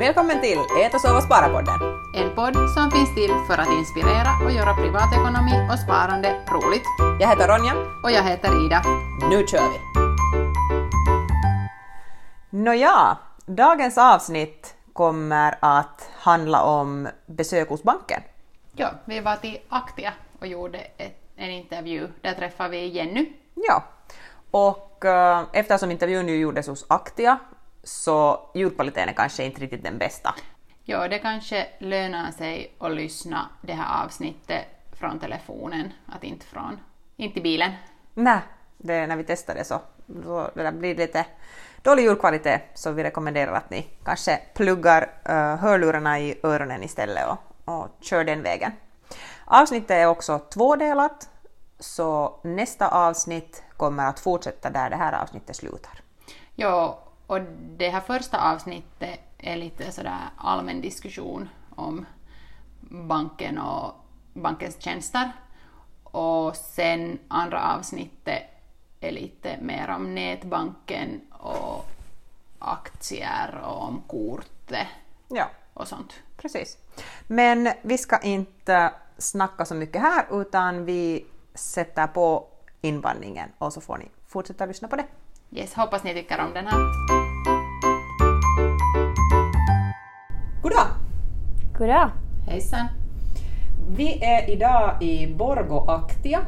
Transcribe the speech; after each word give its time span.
Välkommen 0.00 0.40
till 0.40 0.58
Ät 0.58 0.94
och 0.94 1.00
sova 1.00 1.20
spara-podden. 1.20 1.80
En 2.14 2.34
podd 2.34 2.70
som 2.70 2.90
finns 2.90 3.14
till 3.14 3.30
för 3.46 3.58
att 3.58 3.68
inspirera 3.78 4.30
och 4.44 4.50
göra 4.50 4.74
privatekonomi 4.74 5.68
och 5.72 5.78
sparande 5.78 6.28
roligt. 6.28 6.84
Jag 7.20 7.28
heter 7.28 7.48
Ronja. 7.48 7.74
Och 8.02 8.10
jag 8.10 8.22
heter 8.22 8.66
Ida. 8.66 8.82
Nu 9.30 9.46
kör 9.46 9.68
vi! 9.72 9.78
Nåja, 12.50 13.18
dagens 13.46 13.98
avsnitt 13.98 14.74
kommer 14.92 15.58
att 15.60 16.10
handla 16.14 16.62
om 16.62 17.08
besök 17.26 17.68
hos 17.68 17.82
banken. 17.82 18.22
Ja, 18.72 18.90
vi 19.04 19.20
var 19.20 19.36
till 19.36 19.58
Aktia 19.68 20.12
och 20.38 20.46
gjorde 20.46 20.78
ett, 20.78 21.18
en 21.36 21.50
intervju. 21.50 22.08
Där 22.20 22.34
träffade 22.34 22.70
vi 22.70 22.86
Jenny. 22.86 23.32
Ja, 23.54 23.84
och 24.50 25.04
uh, 25.04 25.42
eftersom 25.52 25.90
intervjun 25.90 26.28
ju 26.28 26.36
gjordes 26.36 26.66
hos 26.66 26.86
Aktia 26.88 27.38
så 27.82 28.40
ljudkvaliteten 28.54 29.08
är 29.08 29.12
kanske 29.12 29.44
inte 29.44 29.60
riktigt 29.60 29.82
den 29.82 29.98
bästa. 29.98 30.34
Ja, 30.84 31.08
det 31.08 31.18
kanske 31.18 31.66
lönar 31.78 32.30
sig 32.30 32.74
att 32.78 32.92
lyssna 32.92 33.48
det 33.62 33.72
här 33.72 34.04
avsnittet 34.04 34.64
från 34.92 35.18
telefonen, 35.18 35.92
att 36.06 36.24
inte 36.24 36.46
från, 36.46 36.80
inte 37.16 37.38
i 37.38 37.42
bilen. 37.42 37.72
Nej, 38.14 38.40
det, 38.78 39.06
när 39.06 39.16
vi 39.16 39.24
testade 39.24 39.64
så, 39.64 39.80
så 40.24 40.50
det 40.54 40.72
blir 40.72 40.94
lite 40.94 41.26
dålig 41.82 42.02
ljudkvalitet 42.02 42.62
så 42.74 42.90
vi 42.92 43.04
rekommenderar 43.04 43.52
att 43.52 43.70
ni 43.70 43.86
kanske 44.04 44.40
pluggar 44.54 45.02
uh, 45.28 45.34
hörlurarna 45.34 46.20
i 46.20 46.40
öronen 46.42 46.82
istället 46.82 47.24
och, 47.28 47.74
och 47.74 47.88
kör 48.00 48.24
den 48.24 48.42
vägen. 48.42 48.72
Avsnittet 49.44 49.90
är 49.90 50.06
också 50.06 50.38
tvådelat 50.38 51.28
så 51.78 52.40
nästa 52.42 52.88
avsnitt 52.88 53.62
kommer 53.76 54.06
att 54.06 54.20
fortsätta 54.20 54.70
där 54.70 54.90
det 54.90 54.96
här 54.96 55.22
avsnittet 55.22 55.56
slutar. 55.56 56.00
Ja, 56.54 56.98
och 57.30 57.40
det 57.76 57.88
här 57.88 58.00
första 58.00 58.52
avsnittet 58.52 59.20
är 59.38 59.56
lite 59.56 59.92
sådär 59.92 60.18
allmän 60.36 60.80
diskussion 60.80 61.48
om 61.76 62.06
banken 62.80 63.58
och 63.58 63.94
bankens 64.32 64.82
tjänster. 64.82 65.32
Och 66.04 66.56
sen 66.56 67.18
andra 67.28 67.74
avsnittet 67.74 68.42
är 69.00 69.12
lite 69.12 69.58
mer 69.60 69.88
om 69.90 70.14
nätbanken 70.14 71.20
och 71.32 71.84
aktier 72.58 73.60
och 73.64 73.82
om 73.82 74.02
kortet 74.06 74.86
Ja, 75.28 75.48
och 75.74 75.88
sånt. 75.88 76.12
precis. 76.36 76.78
Men 77.26 77.72
vi 77.82 77.98
ska 77.98 78.18
inte 78.18 78.92
snacka 79.18 79.64
så 79.64 79.74
mycket 79.74 80.00
här 80.02 80.40
utan 80.40 80.84
vi 80.84 81.26
sätter 81.54 82.06
på 82.06 82.46
invandringen 82.80 83.48
och 83.58 83.72
så 83.72 83.80
får 83.80 83.98
ni 83.98 84.08
fortsätta 84.26 84.66
lyssna 84.66 84.88
på 84.88 84.96
det. 84.96 85.06
Yes, 85.52 85.74
hoppas 85.74 86.04
ni 86.04 86.14
tycker 86.14 86.40
om 86.40 86.54
den 86.54 86.66
här. 86.66 87.19
Goddag! 91.80 92.10
Hejsan! 92.46 92.86
Vi 93.88 94.24
är 94.24 94.50
idag 94.50 95.02
i 95.02 95.34
Borgo 95.34 95.84
Aktia 95.88 96.40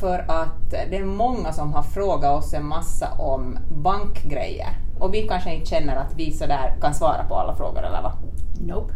för 0.00 0.18
att 0.18 0.70
det 0.70 0.96
är 0.96 1.04
många 1.04 1.52
som 1.52 1.72
har 1.72 1.82
frågat 1.82 2.38
oss 2.38 2.54
en 2.54 2.66
massa 2.66 3.12
om 3.12 3.58
bankgrejer 3.70 4.68
och 5.00 5.14
vi 5.14 5.28
kanske 5.28 5.54
inte 5.54 5.66
känner 5.66 5.96
att 5.96 6.14
vi 6.16 6.32
sådär 6.32 6.76
kan 6.80 6.94
svara 6.94 7.24
på 7.24 7.34
alla 7.34 7.54
frågor 7.54 7.82
eller 7.82 8.02
vad? 8.02 8.12
Nope. 8.60 8.94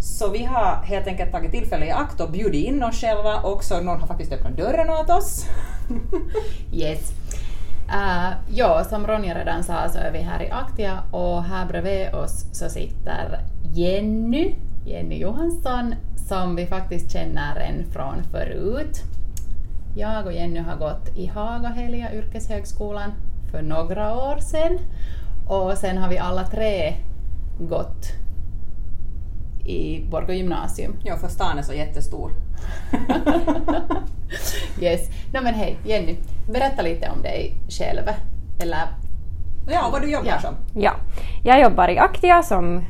Så 0.00 0.30
vi 0.30 0.44
har 0.44 0.82
helt 0.84 1.06
enkelt 1.06 1.32
tagit 1.32 1.52
tillfälle 1.52 1.86
i 1.86 1.90
akt 1.90 2.20
och 2.20 2.30
bjudit 2.30 2.66
in 2.66 2.82
oss 2.82 3.00
själva 3.00 3.40
och 3.40 3.64
så 3.64 3.80
någon 3.80 4.00
har 4.00 4.06
faktiskt 4.06 4.32
öppnat 4.32 4.56
dörren 4.56 4.90
åt 4.90 5.10
oss. 5.10 5.46
Yes. 6.72 7.12
Uh, 7.88 8.32
ja, 8.48 8.84
som 8.84 9.06
Ronja 9.06 9.38
redan 9.38 9.64
sa 9.64 9.88
så 9.88 9.98
är 9.98 10.12
vi 10.12 10.18
här 10.18 10.42
i 10.42 10.50
Aktia 10.50 10.98
och 11.10 11.42
här 11.42 11.66
bredvid 11.66 12.14
oss 12.14 12.44
så 12.52 12.68
sitter 12.68 13.40
Jenny, 13.74 14.54
Jenny 14.86 15.18
Johansson, 15.18 15.94
som 16.28 16.56
vi 16.56 16.66
faktiskt 16.66 17.10
känner 17.12 17.56
en 17.56 17.84
från 17.92 18.22
förut. 18.30 19.02
Jag 19.96 20.26
och 20.26 20.32
Jenny 20.32 20.60
har 20.60 20.76
gått 20.76 21.16
i 21.16 21.26
Hagahelia 21.26 22.14
yrkeshögskolan 22.14 23.12
för 23.50 23.62
några 23.62 24.14
år 24.14 24.36
sedan 24.38 24.78
och 25.48 25.72
sen 25.78 25.98
har 25.98 26.08
vi 26.08 26.18
alla 26.18 26.46
tre 26.46 26.94
gått 27.60 28.06
i 29.64 30.04
Borgå 30.10 30.32
gymnasium. 30.32 30.96
Ja, 31.04 31.16
för 31.16 31.28
stan 31.28 31.58
är 31.58 31.62
så 31.62 31.72
jättestor. 31.72 32.30
yes. 34.80 35.08
No, 35.34 35.42
men 35.42 35.54
hej, 35.54 35.76
Jenny, 35.84 36.16
berätta 36.52 36.82
lite 36.82 37.10
om 37.10 37.22
dig 37.22 37.54
själv. 37.68 38.02
Eller, 38.62 38.78
Ja, 39.70 39.88
vad 39.92 40.02
du 40.02 40.10
jobbar 40.12 40.28
Ja. 40.28 40.40
som. 40.40 40.54
Ja, 40.82 40.92
jag 41.44 41.60
jobbar 41.60 41.88
i 41.88 41.98
Aktia 41.98 42.42
som 42.42 42.84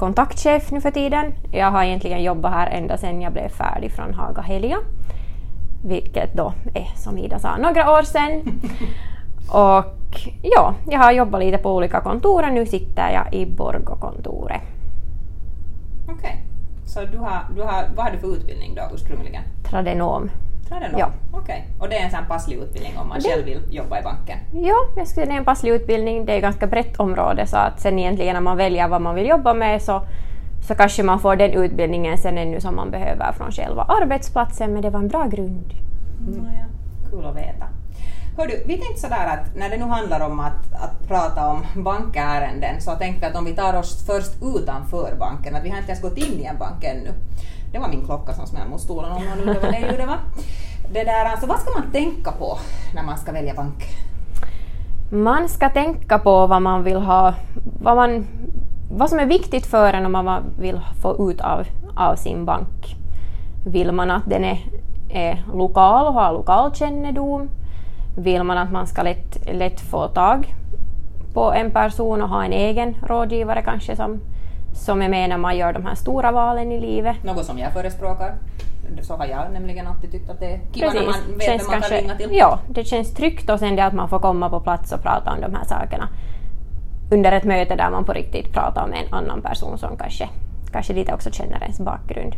kontaktchef 0.00 0.70
nu 0.70 0.80
för 0.80 0.90
tiden. 0.90 1.32
Jag 1.52 1.70
har 1.70 1.84
egentligen 1.84 2.22
jobbat 2.22 2.52
här 2.52 2.70
ända 2.70 2.98
sedan 2.98 3.22
jag 3.22 3.32
blev 3.32 3.48
färdig 3.48 3.92
från 3.92 4.14
Haga 4.14 4.42
Helia, 4.42 4.76
vilket 5.84 6.34
då 6.34 6.52
är 6.74 6.96
som 6.96 7.18
Ida 7.18 7.38
sa 7.38 7.56
några 7.56 7.92
år 7.92 8.02
sedan. 8.02 8.42
Och 9.48 10.20
ja, 10.42 10.74
jag 10.90 10.98
har 10.98 11.12
jobbat 11.12 11.40
lite 11.40 11.58
på 11.58 11.74
olika 11.76 12.00
kontor 12.00 12.46
och 12.46 12.52
nu 12.52 12.66
sitter 12.66 13.10
jag 13.10 13.34
i 13.34 13.46
Borgå-kontoret. 13.46 14.60
Okej. 16.08 16.44
Så 16.86 17.00
du 17.00 17.18
har, 17.18 17.40
du 17.56 17.62
har, 17.62 17.84
vad 17.96 18.04
har 18.04 18.12
du 18.12 18.18
för 18.18 18.36
utbildning 18.36 18.74
då 18.74 18.82
ursprungligen? 18.94 19.42
Tradenom. 19.70 20.30
Tradenom? 20.70 21.00
Ja. 21.00 21.10
Okej. 21.32 21.66
Och 21.80 21.88
det 21.88 21.96
är 21.98 22.04
en 22.04 22.10
sån 22.10 22.26
passlig 22.28 22.56
utbildning 22.56 22.98
om 22.98 23.08
man 23.08 23.18
Det- 23.20 23.28
själv 23.28 23.44
vill 23.44 23.60
jobba 23.70 24.00
i 24.00 24.02
banken? 24.02 24.38
Ja, 24.52 24.74
jag 24.96 25.08
skulle 25.08 25.26
det 25.26 25.32
är 25.32 25.36
en 25.36 25.44
passlig 25.44 25.70
utbildning. 25.72 26.24
Det 26.26 26.32
är 26.32 26.36
ett 26.36 26.42
ganska 26.42 26.66
brett 26.66 26.96
område 27.00 27.46
så 27.46 27.56
att 27.56 27.80
sen 27.80 27.98
egentligen 27.98 28.34
när 28.34 28.40
man 28.40 28.56
väljer 28.56 28.88
vad 28.88 29.02
man 29.02 29.14
vill 29.14 29.26
jobba 29.28 29.54
med 29.54 29.82
så, 29.82 30.02
så 30.68 30.74
kanske 30.74 31.02
man 31.02 31.20
får 31.20 31.36
den 31.36 31.50
utbildningen 31.50 32.18
sen 32.18 32.38
ännu 32.38 32.60
som 32.60 32.76
man 32.76 32.90
behöver 32.90 33.32
från 33.32 33.50
själva 33.52 33.82
arbetsplatsen 33.82 34.72
men 34.72 34.82
det 34.82 34.90
var 34.90 35.00
en 35.00 35.08
bra 35.08 35.24
grund. 35.26 35.72
Nåja, 36.28 36.66
kul 37.10 37.26
att 37.26 37.36
veta. 37.36 37.66
Hör 38.36 38.46
du, 38.46 38.62
vi 38.66 38.78
tänkte 38.78 39.00
sådär 39.00 39.26
att 39.26 39.56
när 39.56 39.70
det 39.70 39.76
nu 39.76 39.84
handlar 39.84 40.20
om 40.26 40.40
att, 40.40 40.72
att 40.72 41.08
prata 41.08 41.48
om 41.48 41.82
bankärenden 41.84 42.80
så 42.80 42.90
tänkte 42.90 43.20
vi 43.20 43.26
att 43.26 43.36
om 43.38 43.44
vi 43.44 43.52
tar 43.56 43.78
oss 43.78 44.06
först 44.06 44.42
utanför 44.56 45.14
banken, 45.18 45.54
att 45.56 45.64
vi 45.64 45.68
har 45.70 45.76
inte 45.78 45.88
ens 45.90 46.02
gått 46.02 46.16
in 46.18 46.40
i 46.40 46.44
en 46.44 46.58
bank 46.58 46.84
ännu. 46.84 47.10
Det 47.72 47.78
var 47.78 47.88
min 47.88 48.04
klocka 48.04 48.32
som 48.32 48.46
smällde 48.46 48.70
mot 48.70 48.80
stolen 48.80 49.12
om 49.12 49.24
någon 49.24 49.38
undrade 49.38 49.60
vad 49.60 49.72
det 49.72 49.78
ljudet 49.78 50.08
var. 50.08 50.18
Det 50.92 51.04
där, 51.04 51.24
alltså, 51.24 51.46
vad 51.46 51.58
ska 51.58 51.80
man 51.80 51.92
tänka 51.92 52.32
på 52.32 52.58
när 52.94 53.02
man 53.02 53.18
ska 53.18 53.32
välja 53.32 53.54
bank? 53.54 53.84
Man 55.12 55.48
ska 55.48 55.68
tänka 55.68 56.18
på 56.18 56.46
vad 56.46 56.62
man 56.62 56.84
vill 56.84 56.96
ha, 56.96 57.34
vad, 57.80 57.96
man, 57.96 58.26
vad 58.92 59.10
som 59.10 59.18
är 59.18 59.26
viktigt 59.26 59.66
för 59.66 59.92
en 59.92 60.06
och 60.06 60.12
vad 60.12 60.24
man 60.24 60.42
vill 60.58 60.80
få 61.02 61.30
ut 61.30 61.40
av, 61.40 61.66
av 61.96 62.16
sin 62.16 62.44
bank. 62.44 62.96
Vill 63.66 63.92
man 63.92 64.10
att 64.10 64.24
den 64.26 64.44
är, 64.44 64.58
är 65.10 65.44
lokal 65.54 66.06
och 66.06 66.14
har 66.14 66.32
lokalkännedom? 66.32 67.48
Vill 68.16 68.44
man 68.44 68.58
att 68.58 68.72
man 68.72 68.86
ska 68.86 69.02
lätt, 69.02 69.48
lätt 69.52 69.80
få 69.80 70.08
tag 70.08 70.54
på 71.34 71.52
en 71.52 71.70
person 71.70 72.22
och 72.22 72.28
ha 72.28 72.44
en 72.44 72.52
egen 72.52 72.94
rådgivare 73.02 73.62
kanske 73.62 73.96
som, 73.96 74.20
som 74.72 75.02
är 75.02 75.08
med 75.08 75.28
när 75.28 75.38
man 75.38 75.56
gör 75.56 75.72
de 75.72 75.86
här 75.86 75.94
stora 75.94 76.32
valen 76.32 76.72
i 76.72 76.80
livet? 76.80 77.24
Något 77.24 77.44
som 77.44 77.58
jag 77.58 77.72
förespråkar. 77.72 78.34
Så 79.02 79.16
har 79.16 79.26
jag 79.26 79.52
nämligen 79.52 79.86
alltid 79.86 80.12
tyckt 80.12 80.30
att 80.30 80.40
det 80.40 80.54
är 80.54 80.60
kiva 80.72 80.92
när 80.92 81.06
man 81.06 81.14
vet 81.38 81.46
Känns 81.46 81.62
vem 81.62 81.70
man 81.70 81.80
kan 81.80 81.98
ringa 81.98 82.16
till. 82.16 82.28
Ja, 82.32 82.58
det 82.68 82.84
känns 82.84 83.14
tryggt 83.14 83.50
och 83.50 83.58
sen 83.58 83.76
det 83.76 83.84
att 83.84 83.92
man 83.92 84.08
får 84.08 84.18
komma 84.18 84.50
på 84.50 84.60
plats 84.60 84.92
och 84.92 85.02
prata 85.02 85.32
om 85.32 85.40
de 85.40 85.54
här 85.54 85.64
sakerna 85.64 86.08
under 87.10 87.32
ett 87.32 87.44
möte 87.44 87.76
där 87.76 87.90
man 87.90 88.04
på 88.04 88.12
riktigt 88.12 88.52
pratar 88.52 88.86
med 88.86 88.98
en 88.98 89.14
annan 89.14 89.42
person 89.42 89.78
som 89.78 89.96
kanske, 89.96 90.28
kanske 90.72 90.92
lite 90.92 91.14
också 91.14 91.30
känner 91.30 91.62
ens 91.62 91.80
bakgrund. 91.80 92.34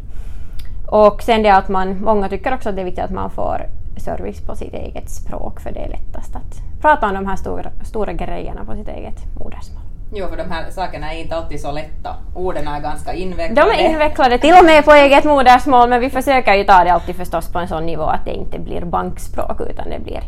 Och 0.87 1.22
sen 1.22 1.43
det 1.43 1.54
att 1.54 1.69
man, 1.69 2.00
många 2.04 2.28
tycker 2.28 2.54
också 2.54 2.69
att 2.69 2.76
det 2.76 2.82
är 2.82 2.84
viktigt 2.84 3.04
att 3.04 3.10
man 3.10 3.31
får 3.31 3.66
service 3.97 4.41
på 4.41 4.54
sitt 4.56 4.75
eget 4.75 5.10
språk 5.10 5.60
för 5.60 5.72
det 5.72 5.81
är 5.81 5.88
lättast 5.88 6.37
att 6.37 6.81
prata 6.81 7.09
om 7.09 7.14
de 7.14 7.26
här 7.26 7.37
stora, 7.37 7.70
stora 7.84 8.12
grejerna 8.12 8.64
på 8.64 8.75
sitt 8.75 8.88
eget 8.88 9.38
modersmål. 9.38 9.92
Jo, 10.15 10.27
för 10.28 10.37
de 10.37 10.50
här 10.50 10.71
sakerna 10.71 11.12
är 11.12 11.20
inte 11.20 11.37
alltid 11.37 11.61
så 11.61 11.73
lätta. 11.73 12.17
Orden 12.35 12.69
är 12.69 12.81
ganska 12.81 13.12
De 13.12 13.19
invecklade. 13.19 13.75
är 13.75 13.91
invecklade 13.91 14.38
till 14.38 14.55
och 14.61 14.64
med 14.64 14.85
på 14.85 14.93
eget 14.93 15.25
modersmål 15.25 15.88
men 15.88 16.00
vi 16.00 16.11
försöker 16.11 16.55
ju 16.55 16.64
ta 16.64 16.85
det 16.85 16.93
alltid 16.93 17.17
förstås 17.17 17.53
på 17.53 17.59
en 17.59 17.69
sån 17.69 17.87
nivå 17.87 18.03
att 18.03 18.25
det 18.25 18.32
inte 18.32 18.59
blir 18.59 18.85
bankspråk 18.85 19.61
utan 19.70 19.91
det 19.91 19.99
blir, 19.99 20.23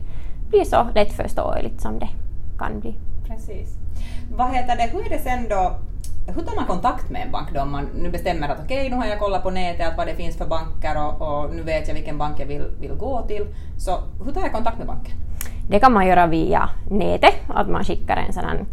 blir 0.50 0.64
så 0.64 0.86
lättförståeligt 0.94 1.80
som 1.80 1.98
det 1.98 2.08
kan 2.58 2.80
bli. 2.80 2.94
Precis. 3.28 3.68
Vad 4.36 4.50
heter 4.54 4.76
det, 4.76 4.82
hur 4.92 5.06
är 5.06 5.10
det 5.10 5.18
sen 5.18 5.48
då, 5.48 5.72
hur 6.34 6.42
tar 6.42 6.56
man 6.56 6.66
kontakt 6.66 7.10
med 7.10 7.22
en 7.26 7.32
bank 7.32 7.48
då 7.54 7.60
om 7.60 7.72
man 7.72 7.88
nu 7.98 8.10
bestämmer 8.10 8.48
att 8.48 8.58
okej, 8.64 8.90
nu 8.90 8.96
har 8.96 9.06
jag 9.06 9.18
kollat 9.18 9.42
på 9.42 9.50
nätet 9.50 9.88
att 9.88 9.96
vad 9.96 10.06
det 10.06 10.14
finns 10.14 10.36
för 10.38 10.46
banker 10.46 10.94
och, 11.06 11.22
och 11.44 11.54
nu 11.54 11.62
vet 11.62 11.88
jag 11.88 11.94
vilken 11.94 12.18
bank 12.18 12.40
jag 12.40 12.46
vill, 12.46 12.64
vill 12.80 12.94
gå 12.94 13.22
till. 13.22 13.46
Så 13.78 13.98
hur 14.24 14.32
tar 14.32 14.40
jag 14.40 14.52
kontakt 14.52 14.78
med 14.78 14.86
banken? 14.86 15.12
Det 15.68 15.80
kan 15.80 15.92
man 15.92 16.06
göra 16.06 16.26
via 16.26 16.68
nätet, 16.90 17.34
att 17.54 17.68
man 17.68 17.84
skickar 17.84 18.16
en 18.16 18.32
sån 18.32 18.44
här 18.44 18.64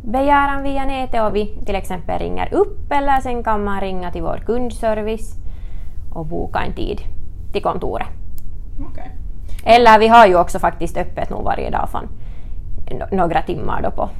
kontaktbegäran 0.00 0.62
via 0.62 0.84
nätet 0.84 1.22
och 1.22 1.36
vi 1.36 1.46
till 1.66 1.74
exempel 1.74 2.18
ringer 2.18 2.54
upp 2.54 2.92
eller 2.92 3.20
sen 3.20 3.42
kan 3.42 3.64
man 3.64 3.80
ringa 3.80 4.10
till 4.12 4.22
vår 4.22 4.42
kundservice 4.46 5.36
och 6.14 6.26
boka 6.26 6.58
en 6.58 6.74
tid 6.74 7.00
till 7.52 7.62
kontoret. 7.62 8.08
Okej. 8.90 9.10
Eller 9.64 9.98
vi 9.98 10.08
har 10.08 10.26
ju 10.26 10.36
också 10.36 10.58
faktiskt 10.58 10.96
öppet 10.96 11.30
nog 11.30 11.44
varje 11.44 11.70
dag 11.70 11.88
från 11.88 12.08
några 13.12 13.42
timmar 13.42 13.82
då 13.82 13.90
på, 13.90 14.10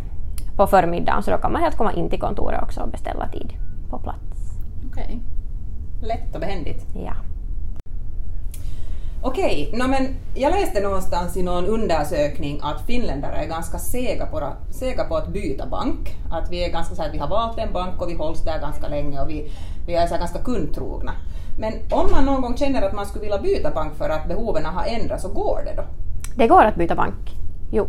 på 0.57 0.67
förmiddagen 0.67 1.23
så 1.23 1.31
då 1.31 1.37
kan 1.37 1.53
man 1.53 1.63
helt 1.63 1.77
komma 1.77 1.93
in 1.93 2.11
till 2.11 2.21
kontoret 2.21 2.63
också 2.63 2.81
och 2.81 2.91
beställa 2.91 3.29
tid 3.29 3.53
på 3.91 3.99
plats. 3.99 4.57
Okej. 4.91 5.21
Lätt 6.03 6.35
och 6.35 6.41
behändigt. 6.41 6.87
Ja. 6.95 7.15
Okej, 9.23 9.71
no, 9.73 9.89
men 9.89 10.17
jag 10.35 10.53
läste 10.53 10.81
någonstans 10.81 11.37
i 11.37 11.43
någon 11.43 11.67
undersökning 11.67 12.61
att 12.63 12.87
finländare 12.87 13.37
är 13.37 13.49
ganska 13.49 13.79
sega 13.79 14.27
på, 14.27 14.53
sega 14.71 15.05
på 15.05 15.17
att 15.17 15.29
byta 15.29 15.67
bank. 15.67 16.17
Att 16.31 16.51
vi 16.51 16.65
är 16.65 16.73
ganska 16.73 16.95
så 16.95 17.03
här, 17.03 17.09
att 17.09 17.15
vi 17.15 17.19
har 17.19 17.29
valt 17.29 17.59
en 17.59 17.73
bank 17.73 18.03
och 18.03 18.11
vi 18.11 18.15
hålls 18.15 18.45
där 18.45 18.61
ganska 18.61 18.89
länge 18.89 19.21
och 19.21 19.31
vi, 19.31 19.51
vi 19.87 19.95
är 19.95 20.07
så 20.07 20.17
ganska 20.17 20.39
kundtrogna. 20.39 21.13
Men 21.59 21.73
om 21.91 22.11
man 22.11 22.25
någon 22.25 22.43
gång 22.43 22.57
känner 22.57 22.83
att 22.83 22.93
man 22.93 23.07
skulle 23.07 23.23
vilja 23.23 23.39
byta 23.39 23.71
bank 23.71 23.95
för 23.95 24.11
att 24.11 24.29
behoven 24.29 24.65
har 24.65 24.85
ändrats, 24.87 25.23
så 25.23 25.29
går 25.29 25.63
det 25.65 25.75
då? 25.77 25.85
Det 26.37 26.49
går 26.49 26.65
att 26.65 26.77
byta 26.77 26.95
bank. 26.95 27.31
Jo. 27.73 27.89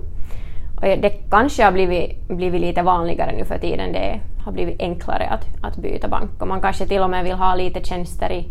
Och 0.75 0.81
det 0.81 1.10
kanske 1.10 1.63
har 1.63 1.72
blivit, 1.72 2.28
blivit 2.28 2.62
lite 2.62 2.81
vanligare 2.81 3.36
nu 3.38 3.45
för 3.45 3.57
tiden. 3.57 3.94
Det 3.94 4.22
har 4.45 4.51
blivit 4.51 4.81
enklare 4.81 5.28
att, 5.28 5.45
att 5.62 5.78
byta 5.78 6.07
bank 6.07 6.42
och 6.42 6.48
man 6.48 6.62
kanske 6.62 6.88
till 6.88 7.01
och 7.01 7.10
med 7.10 7.24
vill 7.24 7.33
ha 7.33 7.56
lite 7.56 7.83
tjänster 7.83 8.31
i 8.31 8.48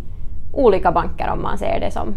olika 0.52 0.92
banker 0.92 1.30
om 1.32 1.42
man 1.42 1.58
ser 1.58 1.80
det 1.80 1.90
som 1.90 2.14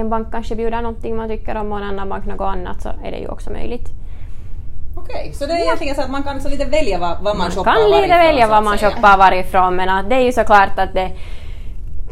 en 0.00 0.10
bank 0.10 0.32
kanske 0.32 0.56
bjuder 0.56 0.82
någonting 0.82 1.16
man 1.16 1.28
tycker 1.28 1.56
om 1.56 1.72
och 1.72 1.78
en 1.78 1.84
annan 1.84 2.08
bank 2.08 2.26
något 2.26 2.40
annat 2.40 2.82
så 2.82 2.88
är 2.88 3.10
det 3.10 3.18
ju 3.18 3.28
också 3.28 3.50
möjligt. 3.50 3.88
Okej, 4.96 5.32
så 5.32 5.46
det 5.46 5.52
är 5.52 5.62
egentligen 5.64 5.94
så 5.94 6.02
att 6.02 6.10
man 6.10 6.22
kan 6.22 6.40
så 6.40 6.48
lite 6.48 6.64
välja 6.64 6.98
vad, 6.98 7.16
vad 7.22 7.36
man, 7.36 7.38
Man 7.38 7.50
shoppar 7.50 7.72
kan 7.72 7.82
varifrån, 7.82 8.02
lite 8.02 8.18
välja 8.18 8.48
vad 8.48 8.64
man 8.64 8.78
shoppar 8.78 9.18
varifrån 9.18 9.76
men 9.76 9.88
att 9.88 10.10
det 10.10 10.16
är 10.16 10.20
ju 10.20 10.32
såklart 10.32 10.78
att 10.78 10.94
det 10.94 11.12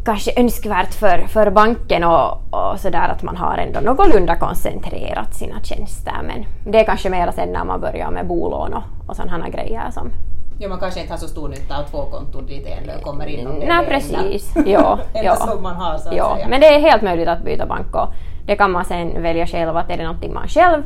kanske 0.05 0.31
är 0.33 0.41
önskvärt 0.41 0.95
för, 0.95 1.19
för 1.29 1.51
banken 1.51 2.05
och, 2.05 2.31
och 2.51 2.81
sådär 2.81 3.09
att 3.09 3.23
man 3.23 3.37
har 3.37 3.59
ändå 3.59 3.81
någorlunda 3.81 4.37
koncentrerat 4.37 5.35
sina 5.35 5.63
tjänster 5.63 6.21
men 6.23 6.73
det 6.73 6.81
är 6.81 6.85
kanske 6.85 7.11
mer 7.11 7.31
sen 7.31 7.49
när 7.49 7.65
man 7.65 7.81
börjar 7.81 8.11
med 8.11 8.27
bolån 8.27 8.75
och, 8.75 8.83
och 9.09 9.17
sådana 9.17 9.49
grejer 9.49 9.91
som 9.91 10.11
Ja, 10.59 10.69
man 10.69 10.79
kanske 10.79 11.01
inte 11.01 11.13
har 11.13 11.19
så 11.19 11.29
stor 11.29 11.49
nytta 11.49 11.79
av 11.79 11.83
två 11.83 12.05
konton 12.11 12.47
dit 12.47 12.67
en 12.67 13.03
kommer 13.03 13.27
in 13.27 13.47
om 13.47 13.61
det 13.61 13.67
Nej 13.67 13.87
precis. 13.87 14.57
enda, 14.57 14.71
Ja, 14.71 14.99
ja. 15.15 15.37
som 15.37 15.63
man 15.63 15.75
har 15.77 15.99
så 15.99 16.09
att 16.09 16.17
ja. 16.17 16.35
säga. 16.35 16.49
Men 16.49 16.61
det 16.61 16.67
är 16.75 16.81
helt 16.81 17.03
möjligt 17.03 17.29
att 17.29 17.45
byta 17.45 17.67
bank 17.67 17.95
och 17.95 18.09
det 18.47 18.57
kan 18.57 18.71
man 18.71 18.85
sen 18.85 19.23
välja 19.23 19.47
själv 19.47 19.77
att 19.77 19.91
är 19.91 19.97
det 19.97 20.05
någonting 20.05 20.35
man 20.35 20.49
själv 20.49 20.83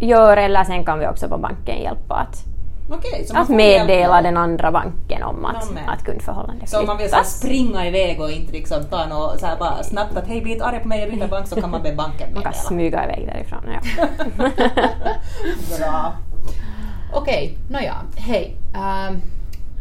gör 0.00 0.36
eller 0.36 0.64
sen 0.64 0.84
kan 0.84 0.98
vi 0.98 1.06
också 1.06 1.28
på 1.28 1.38
banken 1.38 1.82
hjälpa 1.82 2.14
att, 2.14 2.44
Okej, 2.90 3.26
att 3.34 3.48
meddela 3.48 4.22
den 4.22 4.36
andra 4.36 4.72
banken 4.72 5.22
om 5.22 5.44
att, 5.44 5.70
men. 5.74 5.88
att 5.88 6.04
kundförhållandet 6.04 6.68
Så 6.68 6.80
om 6.80 6.86
man 6.86 6.96
vill 6.96 7.08
så 7.10 7.16
flyttas. 7.16 7.38
springa 7.38 7.86
iväg 7.86 8.20
och 8.20 8.30
inte 8.30 8.52
liksom 8.52 8.84
ta 8.90 9.06
något 9.06 9.40
så 9.40 9.46
här 9.46 9.56
bara 9.58 9.82
snabbt 9.82 10.16
att 10.16 10.26
hej 10.26 10.40
bli 10.40 10.52
inte 10.52 10.64
arg 10.64 10.80
på 10.80 10.88
mig, 10.88 11.00
jag 11.00 11.10
byter 11.10 11.28
bank 11.28 11.46
så 11.46 11.60
kan 11.60 11.70
man 11.70 11.82
be 11.82 11.92
banken 11.92 12.28
Man 12.34 12.42
kan 12.42 12.50
meddela. 12.52 12.52
smyga 12.52 13.04
iväg 13.04 13.26
därifrån. 13.26 13.60
Ja. 13.66 14.06
Bra. 15.78 16.12
Okej, 17.16 17.58
nåja, 17.70 17.94
hej. 18.16 18.56
Ehm, 18.74 19.20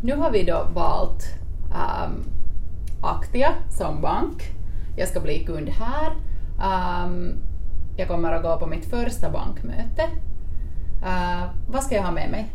nu 0.02 0.16
har 0.16 0.32
vi 0.32 0.44
då 0.44 0.68
valt 0.74 1.24
um, 1.72 2.24
Aktia 3.04 3.50
som 3.70 4.02
bank. 4.02 4.44
Jag 4.98 5.08
ska 5.08 5.20
bli 5.20 5.40
kund 5.46 5.70
här. 5.70 6.12
Ehm, 6.64 7.32
jag 7.98 8.08
kommer 8.08 8.32
att 8.34 8.44
gå 8.44 8.58
på 8.58 8.66
mitt 8.68 8.86
första 8.86 9.30
bankmöte. 9.30 10.04
Uh, 11.04 11.44
vad 11.68 11.84
ska 11.84 11.96
jag 11.96 12.04
ha 12.04 12.12
med 12.12 12.30
mig? 12.32 12.46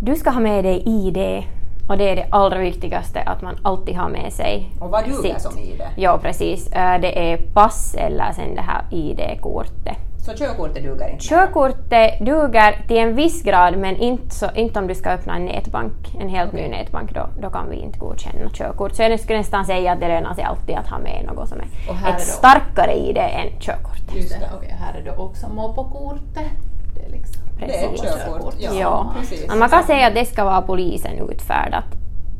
Du 0.00 0.14
ska 0.16 0.30
ha 0.30 0.40
med 0.40 0.64
dig 0.64 0.82
ID 0.86 1.44
och 1.88 1.98
det 1.98 2.10
är 2.10 2.16
det 2.16 2.26
allra 2.30 2.58
viktigaste 2.58 3.20
att 3.22 3.42
man 3.42 3.56
alltid 3.62 3.96
har 3.96 4.08
med 4.08 4.32
sig 4.32 4.70
Och 4.80 4.90
vad 4.90 5.04
duger 5.04 5.16
sitt- 5.22 5.40
som 5.40 5.58
ID? 5.58 5.82
Ja 5.96 6.18
precis, 6.22 6.68
det 6.70 7.32
är 7.32 7.36
pass 7.36 7.94
eller 7.94 8.32
sen 8.32 8.54
det 8.54 8.60
här 8.60 8.84
ID-kortet. 8.90 9.96
Så 10.26 10.32
körkortet 10.36 10.82
duger 10.84 11.08
inte? 11.08 11.24
Körkortet 11.24 12.18
duger 12.20 12.84
till 12.88 12.96
en 12.96 13.14
viss 13.16 13.42
grad 13.42 13.76
men 13.78 13.96
inte, 13.96 14.34
så, 14.34 14.46
inte 14.54 14.78
om 14.78 14.86
du 14.86 14.94
ska 14.94 15.10
öppna 15.10 15.36
en 15.36 15.44
nätbank, 15.44 15.92
en 16.20 16.28
helt 16.28 16.52
ny 16.52 16.68
nätbank, 16.68 17.14
då, 17.14 17.28
då 17.42 17.50
kan 17.50 17.70
vi 17.70 17.76
inte 17.76 17.98
godkänna 17.98 18.50
körkort. 18.52 18.94
Så 18.94 19.02
jag 19.02 19.20
skulle 19.20 19.38
nästan 19.38 19.64
säga 19.66 19.92
att 19.92 20.00
det 20.00 20.08
lönar 20.08 20.34
sig 20.34 20.44
alltid 20.44 20.76
att 20.76 20.88
ha 20.88 20.98
med 20.98 21.24
något 21.26 21.48
som 21.48 21.58
är 21.58 21.64
är 21.64 22.10
ett 22.10 22.16
då- 22.18 22.22
starkare 22.24 22.92
ID 22.94 23.16
än 23.18 23.60
körkort. 23.60 24.14
Just 24.16 24.30
det, 24.40 24.50
okej, 24.56 24.76
här 24.80 25.00
är 25.00 25.04
då 25.04 25.22
också 25.22 25.48
mopokortet. 25.48 26.50
Det 26.94 27.04
är 27.06 27.10
liksom 27.10 27.42
Det 27.58 27.64
är 27.64 27.88
Precis. 27.88 28.02
körkort. 28.02 28.54
Ja, 28.58 28.70
Ja. 28.80 29.12
precis. 29.20 29.54
Man 29.58 29.68
kan 29.68 29.82
säga 29.84 30.06
att 30.06 30.14
det 30.14 30.24
ska 30.24 30.44
vara 30.44 30.62
polisen 30.62 31.30
utfärdat, 31.30 31.84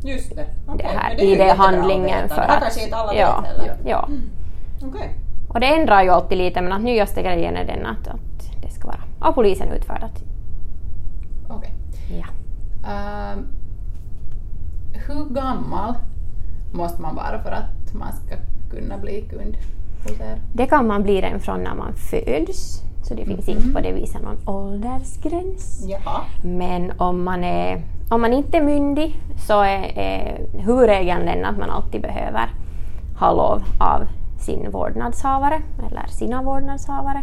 Just 0.05 0.37
det. 0.37 0.44
Okej, 0.69 0.89
det 0.93 0.99
här 0.99 1.23
ID-handlingen. 1.25 2.29
För 2.29 2.37
Det 2.37 2.43
här 2.43 2.56
att, 2.56 2.62
kanske 2.62 2.85
inte 2.85 2.97
alla 2.97 3.15
ja, 3.15 3.41
vet 3.41 3.50
heller. 3.50 3.77
ja. 3.87 4.09
Okej. 4.89 5.11
Och 5.56 5.61
det 5.61 5.67
ändrar 5.67 6.03
ju 6.03 6.11
alltid 6.11 6.38
lite 6.38 6.61
men 6.61 6.73
att 6.73 6.82
nyaste 6.82 7.23
grejen 7.23 7.56
är 7.56 7.64
den 7.64 7.87
att, 7.87 8.08
att 8.08 8.62
det 8.62 8.69
ska 8.69 8.87
vara 8.87 9.00
av 9.20 9.32
polisen 9.32 9.69
utfärdat. 9.69 10.23
Okej. 11.49 11.73
Ja. 12.20 12.26
Ehm, 12.91 13.47
hur 15.06 15.35
gammal 15.35 15.94
måste 16.73 17.03
man 17.03 17.14
vara 17.14 17.43
för 17.43 17.50
att 17.50 17.94
man 17.94 18.12
ska 18.12 18.37
kunna 18.70 18.99
bli 18.99 19.20
kund 19.20 19.56
hos 20.03 20.20
er? 20.20 20.38
Det 20.55 20.67
kan 20.67 20.87
man 20.87 21.03
bli 21.03 21.20
redan 21.20 21.41
från 21.41 21.62
när 21.62 21.75
man 21.75 21.94
föds, 21.94 22.82
så 23.03 23.14
det 23.14 23.25
finns 23.25 23.49
inte 23.49 23.69
på 23.69 23.81
det 23.81 23.93
viset 23.93 24.23
någon 24.23 24.49
åldersgräns. 24.49 25.85
Jaha. 25.88 26.20
Men 26.44 26.93
om 26.99 27.25
man, 27.25 27.44
är, 27.44 27.82
om 28.11 28.20
man 28.20 28.32
inte 28.32 28.56
är 28.56 28.62
myndig 28.62 29.20
så 29.47 29.61
är, 29.61 29.99
är 29.99 30.47
huvudregeln 30.53 31.26
den 31.26 31.44
att 31.44 31.58
man 31.58 31.70
alltid 31.70 32.03
behöver 32.03 32.50
ha 33.19 33.32
lov 33.32 33.62
av 33.81 34.06
sin 34.38 34.71
vårdnadshavare 34.71 35.62
eller 35.91 36.06
sina 36.06 36.43
vårdnadshavare. 36.43 37.23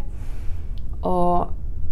Och 1.01 1.47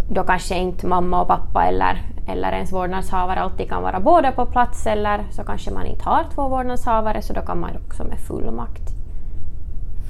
då 0.09 0.23
kanske 0.23 0.57
inte 0.57 0.88
mamma 0.88 1.21
och 1.21 1.27
pappa 1.27 1.65
eller, 1.65 2.01
eller 2.27 2.51
ens 2.51 2.71
vårdnadshavare 2.71 3.39
alltid 3.39 3.69
kan 3.69 3.83
vara 3.83 4.00
båda 4.00 4.31
på 4.31 4.45
plats 4.45 4.88
eller 4.88 5.23
så 5.31 5.44
kanske 5.44 5.71
man 5.71 5.85
inte 5.85 6.03
har 6.03 6.25
två 6.35 6.47
vårdnadshavare 6.47 7.21
så 7.21 7.33
då 7.33 7.41
kan 7.41 7.59
man 7.59 7.71
också 7.85 8.03
med 8.03 8.19
fullmakt, 8.19 8.91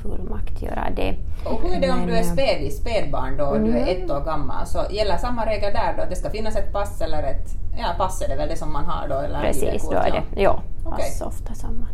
fullmakt 0.02 0.62
göra 0.62 0.88
det. 0.96 1.16
Och 1.46 1.62
hur 1.62 1.76
är 1.76 1.82
det 1.82 1.92
om 1.92 1.98
Men, 1.98 2.08
du 2.08 2.18
är 2.18 2.24
spädis, 2.24 2.78
spädbarn 2.78 3.38
då, 3.38 3.58
du 3.58 3.78
är 3.78 3.88
ett 3.88 4.12
år 4.12 4.26
gammal, 4.26 4.66
så 4.66 4.80
gäller 4.92 5.18
samma 5.18 5.46
regel 5.46 5.74
där 5.74 5.94
då, 5.98 6.04
att 6.04 6.10
det 6.10 6.16
ska 6.16 6.30
finnas 6.30 6.56
ett 6.56 6.74
pass 6.74 7.02
eller 7.02 7.24
ett, 7.24 7.48
ja 7.78 7.88
pass 7.98 8.22
är 8.22 8.28
det 8.30 8.36
väl 8.36 8.50
det 8.50 8.56
som 8.56 8.74
man 8.74 8.86
har 8.86 9.08
då, 9.08 9.16
eller 9.16 9.42
Precis, 9.42 9.64
ID-kort, 9.64 9.92
då 9.92 9.98
är 9.98 10.12
det 10.12 10.42
ja. 10.42 10.60
ja, 10.86 10.92
pass 10.92 11.22
ofta 11.22 11.54
som 11.54 11.80
man, 11.80 11.90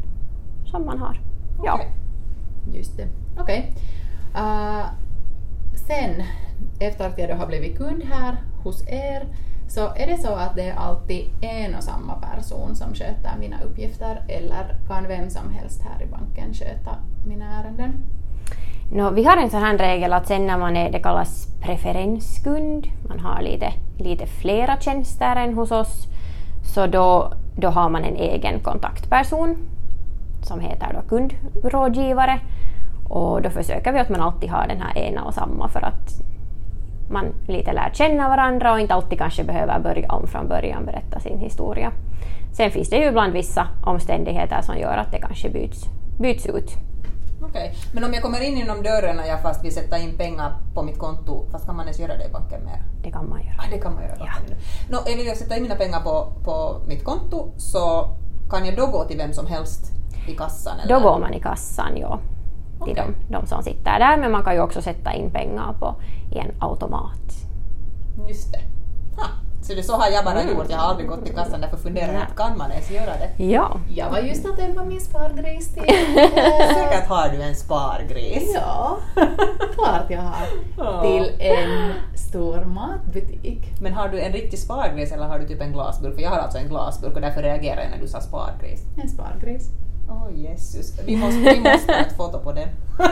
som 0.72 0.86
man 0.86 1.00
har. 1.00 1.20
Ja. 1.64 1.74
Okej. 1.74 1.92
Just 2.74 2.98
det. 2.98 3.08
Okej. 3.40 3.72
Eh, 4.36 4.86
sen, 5.88 6.24
efter 6.80 7.08
att 7.08 7.18
jag 7.18 7.30
då 7.30 7.36
har 7.36 7.48
blivit 7.48 7.78
kund 7.78 8.04
här 8.04 8.38
hos 8.64 8.88
er, 8.88 9.26
så 9.68 9.82
är 9.96 10.08
det 10.08 10.18
så 10.18 10.36
att 10.36 10.56
det 10.56 10.70
är 10.70 10.76
alltid 10.76 11.30
en 11.42 11.76
och 11.76 11.84
samma 11.84 12.16
person 12.16 12.76
som 12.76 12.94
sköter 12.94 13.38
mina 13.40 13.62
uppgifter 13.62 14.22
eller 14.28 14.76
kan 14.88 15.08
vem 15.08 15.30
som 15.30 15.50
helst 15.54 15.82
här 15.82 16.04
i 16.04 16.06
banken 16.06 16.54
sköta 16.54 16.96
mina 17.28 17.46
ärenden? 17.60 17.94
No, 18.92 19.10
vi 19.10 19.24
har 19.24 19.38
en 19.38 19.50
sån 19.50 19.62
här 19.62 19.78
regel 19.78 20.14
att 20.14 20.28
sen 20.28 20.48
när 20.48 20.58
man 20.58 20.78
är, 20.78 20.92
det 20.92 21.00
kallas 21.00 21.48
preferenskund, 21.62 22.88
man 23.10 23.20
har 23.20 23.42
lite, 23.42 23.74
lite 23.98 24.26
flera 24.26 24.80
tjänster 24.80 25.36
än 25.36 25.54
hos 25.54 25.72
oss, 25.72 26.08
så 26.74 26.88
då, 26.88 27.34
då 27.56 27.68
har 27.68 27.90
man 27.90 28.04
en 28.04 28.16
egen 28.16 28.60
kontaktperson 28.60 29.58
som 30.42 30.60
heter 30.60 30.94
då 30.94 31.02
kundrådgivare 31.10 32.40
och 33.10 33.42
då 33.42 33.50
försöker 33.50 33.94
vi 33.94 34.00
att 34.00 34.10
man 34.10 34.22
alltid 34.22 34.50
har 34.50 34.68
den 34.68 34.82
här 34.82 34.98
ena 34.98 35.24
och 35.24 35.34
samma 35.34 35.70
för 35.70 35.82
att 35.82 36.22
man 37.10 37.26
lite 37.48 37.74
lär 37.74 37.90
känna 37.94 38.30
varandra 38.30 38.74
och 38.74 38.80
inte 38.80 38.94
alltid 38.94 39.20
kanske 39.20 39.44
behöver 39.44 39.80
börja 39.80 40.12
om 40.12 40.28
från 40.28 40.48
början 40.48 40.86
berätta 40.86 41.20
sin 41.20 41.40
historia. 41.40 41.92
Sen 42.54 42.72
finns 42.72 42.90
det 42.90 42.98
ju 42.98 43.08
ibland 43.08 43.34
vissa 43.34 43.68
omständigheter 43.84 44.62
som 44.62 44.78
gör 44.78 44.98
att 44.98 45.12
det 45.12 45.18
kanske 45.18 45.50
byts, 45.50 45.86
byts 46.20 46.46
ut. 46.46 46.72
Okej. 47.42 47.76
Men 47.94 48.04
om 48.04 48.14
jag 48.14 48.24
kommer 48.24 48.42
in 48.42 48.58
genom 48.58 48.84
dörren 48.84 49.16
när 49.16 49.26
jag 49.26 49.42
fast 49.42 49.66
vill 49.66 49.74
sätta 49.74 49.98
in 49.98 50.18
pengar 50.18 50.56
på 50.74 50.84
mitt 50.84 50.98
konto, 51.00 51.50
fast 51.52 51.66
kan 51.66 51.76
man 51.76 51.86
ens 51.86 52.00
göra 52.00 52.18
det 52.18 52.26
i 52.26 52.32
banken 52.32 52.64
mer? 52.64 52.84
Det 53.04 53.12
kan 53.12 53.30
man 53.30 53.40
göra. 53.40 53.56
Ah, 53.58 53.72
det 53.72 53.78
kan 53.78 53.94
man 53.94 54.04
göra 54.04 54.16
i 54.16 54.20
banken. 54.20 54.58
Nå, 54.90 54.98
jag 55.06 55.18
vill 55.18 55.38
sätta 55.38 55.56
in 55.56 55.64
mina 55.64 55.76
pengar 55.76 56.00
på, 56.00 56.34
på 56.44 56.82
mitt 56.88 57.04
konto, 57.04 57.52
så 57.58 58.10
kan 58.50 58.66
jag 58.66 58.76
då 58.76 58.86
gå 58.86 59.04
till 59.04 59.18
vem 59.18 59.34
som 59.34 59.48
helst 59.48 59.92
i 60.28 60.36
kassan? 60.36 60.80
Eller? 60.80 60.94
Då 60.94 61.00
går 61.00 61.20
man 61.20 61.34
i 61.34 61.40
kassan, 61.40 61.98
ja. 61.98 62.20
Till 62.84 62.92
Okej. 62.94 63.14
de, 63.30 63.34
de 63.34 63.48
som 63.48 63.64
sitter 63.64 64.00
där, 64.00 64.18
men 64.18 64.32
man 64.32 64.44
kan 64.44 64.54
ju 64.54 64.62
också 64.62 64.82
sätta 64.82 65.14
in 65.14 65.32
pengar 65.32 65.74
på, 65.80 65.96
i 66.32 66.38
en 66.38 66.52
automat. 66.60 67.22
Just 68.30 68.52
det. 68.52 68.60
Ha. 69.22 69.28
Så 69.62 69.74
det 69.74 69.84
så 69.84 69.94
har 69.96 70.10
jag 70.10 70.26
bara 70.26 70.42
Mm. 70.42 70.58
gjort, 70.58 70.66
jag 70.70 70.78
har 70.78 70.90
aldrig 70.90 71.10
gått 71.10 71.26
till 71.26 71.36
kassan, 71.36 71.62
därför 71.62 71.78
funderar 71.78 72.14
jag, 72.14 72.38
kan 72.38 72.58
man 72.58 72.72
ens 72.72 72.92
göra 72.92 73.06
det? 73.18 73.44
Ja. 73.44 73.80
Jag 73.96 74.10
var 74.10 74.18
just 74.20 74.46
att 74.46 74.56
tömma 74.58 74.84
min 74.84 75.02
spargris 75.02 75.74
till... 75.74 75.84
Säkert 76.76 77.08
har 77.08 77.30
du 77.30 77.42
en 77.44 77.56
spargris. 77.56 78.52
ja, 78.56 78.98
klart 79.76 80.06
jag 80.10 80.22
har. 80.22 81.02
Till 81.02 81.32
en 81.42 81.94
stor 82.16 82.66
matbutik. 82.66 83.62
Men 83.82 83.94
har 83.94 84.08
du 84.10 84.20
en 84.22 84.32
riktig 84.34 84.60
spargris 84.60 85.12
eller 85.12 85.24
har 85.28 85.40
du 85.40 85.48
typ 85.48 85.62
en 85.62 85.72
glasburk? 85.74 86.16
För 86.16 86.22
jag 86.22 86.30
har 86.30 86.38
alltså 86.38 86.58
en 86.58 86.68
glasburk 86.68 87.16
och 87.16 87.22
därför 87.22 87.42
reagerar 87.42 87.82
jag 87.82 87.92
när 87.92 88.00
du 88.02 88.08
sa 88.08 88.22
spargris. 88.22 88.82
En 89.04 89.10
spargris. 89.10 89.70
Åh 90.10 90.28
Jesus, 90.36 91.00
vi 91.06 91.18
måste, 91.18 91.40
vi 91.40 91.60
måste 91.60 91.94
ha 91.94 92.00
ett 92.00 92.18
foto 92.18 92.40
på 92.40 92.52
det. 92.52 92.68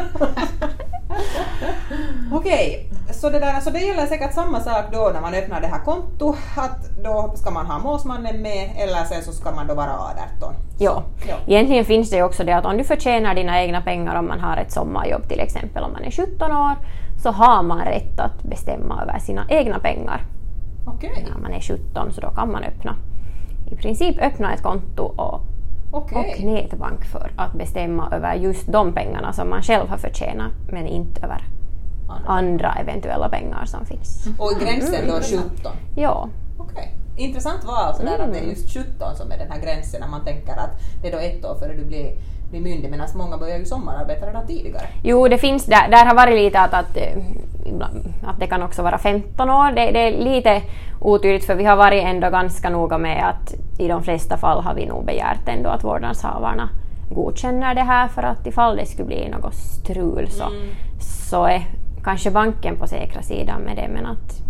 Okej, 2.34 2.90
så 3.12 3.30
det, 3.30 3.40
där, 3.40 3.54
alltså 3.54 3.72
det 3.72 3.80
gäller 3.80 4.06
säkert 4.06 4.34
samma 4.34 4.60
sak 4.60 4.86
då 4.92 5.12
när 5.14 5.22
man 5.22 5.34
öppnar 5.34 5.62
det 5.62 5.68
här 5.68 5.80
kontot, 5.80 6.38
att 6.56 7.04
då 7.04 7.34
ska 7.36 7.52
man 7.52 7.66
ha 7.66 7.80
målsmannen 7.80 8.42
med 8.42 8.70
eller 8.78 9.04
sen 9.04 9.24
så 9.24 9.32
ska 9.32 9.52
man 9.52 9.68
då 9.68 9.74
vara 9.74 9.94
18. 10.38 10.54
Ja. 10.80 11.04
ja. 11.28 11.36
Egentligen 11.48 11.86
finns 11.86 12.10
det 12.10 12.16
ju 12.16 12.24
också 12.24 12.44
det 12.44 12.54
att 12.54 12.66
om 12.66 12.78
du 12.78 12.84
förtjänar 12.84 13.36
dina 13.36 13.62
egna 13.62 13.82
pengar 13.82 14.16
om 14.16 14.28
man 14.28 14.40
har 14.40 14.58
ett 14.58 14.72
sommarjobb 14.72 15.30
till 15.30 15.40
exempel 15.40 15.84
om 15.84 15.92
man 15.92 16.04
är 16.04 16.12
17 16.12 16.52
år 16.52 16.76
så 17.24 17.32
har 17.32 17.64
man 17.64 17.86
rätt 17.86 18.20
att 18.20 18.44
bestämma 18.44 19.02
över 19.02 19.20
sina 19.20 19.46
egna 19.50 19.80
pengar. 19.80 20.26
Okej. 20.88 21.28
När 21.34 21.42
man 21.42 21.54
är 21.54 21.62
17 21.62 22.12
så 22.14 22.22
då 22.22 22.30
kan 22.30 22.52
man 22.52 22.64
öppna 22.64 22.96
i 23.72 23.76
princip 23.76 24.18
öppna 24.22 24.54
ett 24.54 24.64
konto 24.64 25.04
och, 25.04 25.42
Okej. 25.96 26.36
och 26.38 26.44
nätbank 26.44 27.06
för 27.06 27.32
att 27.36 27.54
bestämma 27.54 28.10
över 28.12 28.36
just 28.36 28.72
de 28.72 28.94
pengarna 28.94 29.34
som 29.34 29.50
man 29.50 29.62
själv 29.64 29.90
har 29.90 29.98
förtjänat 29.98 30.52
men 30.72 30.88
inte 30.88 31.22
över 31.26 31.44
Andra. 32.10 32.30
andra 32.30 32.74
eventuella 32.82 33.30
pengar 33.30 33.66
som 33.66 33.86
finns. 33.86 34.28
Och 34.40 34.52
gränsen 34.60 35.08
då 35.08 35.14
17? 35.22 35.72
Ja, 35.96 36.30
Okej. 36.60 36.92
Intressant 37.18 37.64
val 37.64 37.96
sådär 37.96 38.20
att 38.20 38.34
det 38.34 38.40
är 38.40 38.44
just 38.44 38.74
17 38.74 39.16
som 39.16 39.32
är 39.32 39.38
den 39.38 39.52
här 39.52 39.62
gränsen 39.62 40.02
när 40.02 40.08
man 40.08 40.26
tänker 40.26 40.54
att 40.54 40.72
det 41.02 41.08
är 41.08 41.12
då 41.12 41.18
ett 41.18 41.46
år 41.46 41.56
före 41.56 41.74
du 41.74 41.86
blir, 41.86 42.12
blir 42.50 42.62
myndig 42.62 42.92
medan 42.92 43.08
många 43.16 43.38
börjar 43.38 43.58
ju 43.58 43.66
sommararbeta 43.66 44.28
redan 44.28 44.48
tidigare. 44.48 44.86
Jo, 45.04 45.28
det 45.28 45.38
finns 45.38 45.66
där, 45.66 45.90
där 45.90 46.06
har 46.06 46.16
varit 46.16 46.36
lite 46.36 46.60
att, 46.60 46.74
att, 46.74 46.98
eh, 46.98 47.18
att 48.24 48.40
det 48.40 48.48
kan 48.48 48.64
också 48.64 48.84
vara 48.84 48.98
15 48.98 49.50
år. 49.50 49.72
Det, 49.72 49.92
det 49.92 50.00
är 50.00 50.24
lite 50.24 50.62
otydligt 51.00 51.46
för 51.46 51.56
vi 51.56 51.66
har 51.66 51.76
varit 51.76 52.04
ändå 52.04 52.30
ganska 52.30 52.70
noga 52.70 52.98
med 52.98 53.30
att 53.30 53.54
i 53.80 53.88
de 53.88 54.04
flesta 54.04 54.38
fall 54.38 54.64
har 54.64 54.74
vi 54.74 54.86
nog 54.86 55.06
begärt 55.06 55.48
ändå 55.48 55.70
att 55.70 55.84
vårdnadshavarna 55.84 56.70
godkänner 57.12 57.76
det 57.76 57.82
här 57.82 58.08
för 58.08 58.24
att 58.24 58.48
ifall 58.48 58.76
det 58.76 58.86
skulle 58.86 59.08
bli 59.08 59.30
något 59.30 59.56
strul 59.56 60.28
så, 60.30 60.44
så 61.30 61.46
är 61.46 61.62
kanske 62.04 62.32
banken 62.32 62.78
på 62.78 62.88
säkra 62.88 63.22
sidan 63.22 63.62
med 63.62 63.76
det 63.76 63.88
men 63.88 64.06
att 64.06 64.42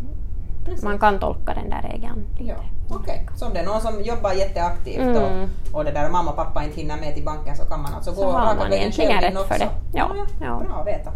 Precis. 0.65 0.83
man 0.83 0.99
kan 0.99 1.19
tolka 1.19 1.53
den 1.53 1.69
där 1.69 1.89
regeln 1.91 2.25
lite. 2.39 2.43
Ja, 2.43 2.74
okej. 2.89 3.27
Så 3.35 3.45
om 3.47 3.53
det 3.53 3.59
är 3.59 3.65
någon 3.65 3.81
som 3.81 4.01
jobbar 4.03 4.31
jätteaktivt 4.33 4.99
Mm. 5.01 5.23
och, 5.23 5.77
och 5.77 5.85
det 5.85 5.91
där 5.91 6.09
mamma 6.09 6.29
och 6.31 6.35
pappa 6.37 6.63
inte 6.63 6.81
hinner 6.81 6.97
med 6.97 7.13
till 7.13 7.25
banken 7.25 7.55
så 7.55 7.65
kan 7.65 7.81
man 7.81 7.93
alltså 7.93 8.13
Så 8.13 8.21
gå 8.25 8.31
raka 8.31 8.69
vägen 8.69 8.91
själv 8.91 9.11
in 9.11 9.21
rätt 9.21 9.33
för 9.33 9.39
också. 9.41 9.53
det. 9.59 9.69
Ja, 9.93 10.11
ja. 10.41 10.61
Bra 10.67 10.77
att 10.81 10.87
veta. 10.87 11.11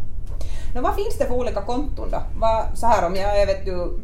Men 0.74 0.84
vad 0.84 0.96
finns 0.96 1.18
det 1.18 1.26
för 1.26 1.34
olika 1.36 1.62
konton 1.62 2.08
då? 2.12 2.18
Vad, 2.40 2.66
så 2.78 2.88
här 2.88 3.08
om 3.08 3.16
jag, 3.16 3.40
jag 3.42 3.46
vet 3.46 3.66
du 3.66 4.00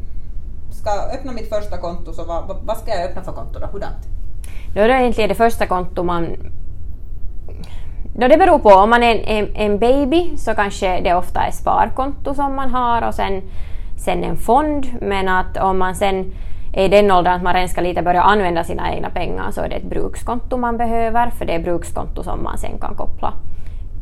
ska 0.70 0.90
öppna 0.90 1.32
mitt 1.32 1.48
första 1.48 1.76
konto 1.78 2.12
så 2.12 2.24
vad, 2.24 2.48
vad, 2.48 2.56
vad 2.64 2.76
ska 2.76 2.90
jag 2.90 3.04
öppna 3.10 3.22
för 3.22 3.32
konto 3.32 3.58
då? 3.58 3.66
Hurdant? 3.66 4.02
Då 4.74 4.80
är 4.80 4.88
det 4.88 4.94
egentligen 4.94 5.28
det 5.28 5.34
första 5.34 5.66
konto 5.66 6.02
man... 6.02 6.36
Då 8.18 8.28
det 8.28 8.36
beror 8.36 8.58
på, 8.58 8.68
om 8.68 8.90
man 8.90 9.02
är 9.02 9.14
en, 9.14 9.24
en, 9.24 9.56
en 9.56 9.78
baby 9.78 10.36
så 10.36 10.54
kanske 10.54 11.00
det 11.00 11.14
ofta 11.14 11.40
är 11.40 11.50
sparkonto 11.50 12.34
som 12.34 12.54
man 12.54 12.70
har 12.70 13.02
och 13.08 13.14
sen, 13.14 13.42
sen 13.98 14.24
en 14.24 14.36
fond. 14.36 14.86
Men 15.00 15.28
att 15.28 15.56
om 15.56 15.78
man 15.78 15.94
sen 15.94 16.32
i 16.76 16.88
den 16.88 17.10
åldern 17.10 17.34
att 17.34 17.42
man 17.42 17.54
redan 17.54 17.68
ska 17.68 17.80
lite 17.80 18.02
börja 18.02 18.22
använda 18.22 18.64
sina 18.64 18.94
egna 18.94 19.10
pengar 19.10 19.50
så 19.50 19.60
är 19.60 19.68
det 19.68 19.76
ett 19.76 19.90
brukskonto 19.90 20.56
man 20.56 20.76
behöver 20.76 21.30
för 21.30 21.44
det 21.44 21.54
är 21.54 21.58
brukskonto 21.58 22.22
som 22.22 22.42
man 22.42 22.58
sen 22.58 22.78
kan 22.78 22.94
koppla 22.94 23.32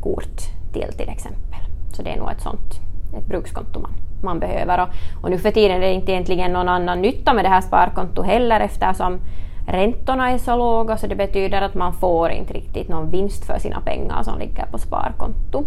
kort 0.01 0.37
till 0.73 0.97
till 0.97 1.09
exempel. 1.09 1.59
Så 1.93 2.03
det 2.03 2.09
är 2.09 2.17
nog 2.17 2.31
ett 2.31 2.41
sånt 2.41 2.79
ett 3.17 3.25
brukskonto 3.25 3.79
man, 3.79 3.91
man 4.23 4.39
behöver. 4.39 4.81
Och, 4.81 4.89
och 5.23 5.29
nu 5.29 5.37
för 5.37 5.51
tiden 5.51 5.77
är 5.77 5.81
det 5.81 5.93
inte 5.93 6.11
egentligen 6.11 6.53
någon 6.53 6.69
annan 6.69 7.01
nytta 7.01 7.33
med 7.33 7.45
det 7.45 7.49
här 7.49 7.61
sparkontot 7.61 8.25
heller 8.25 8.59
eftersom 8.59 9.19
räntorna 9.67 10.31
är 10.31 10.37
så 10.37 10.55
låga 10.55 10.97
så 10.97 11.07
det 11.07 11.15
betyder 11.15 11.61
att 11.61 11.75
man 11.75 11.93
får 11.93 12.29
inte 12.29 12.53
riktigt 12.53 12.89
någon 12.89 13.09
vinst 13.09 13.45
för 13.45 13.59
sina 13.59 13.81
pengar 13.81 14.23
som 14.23 14.39
ligger 14.39 14.65
på 14.65 14.77
sparkonto. 14.77 15.63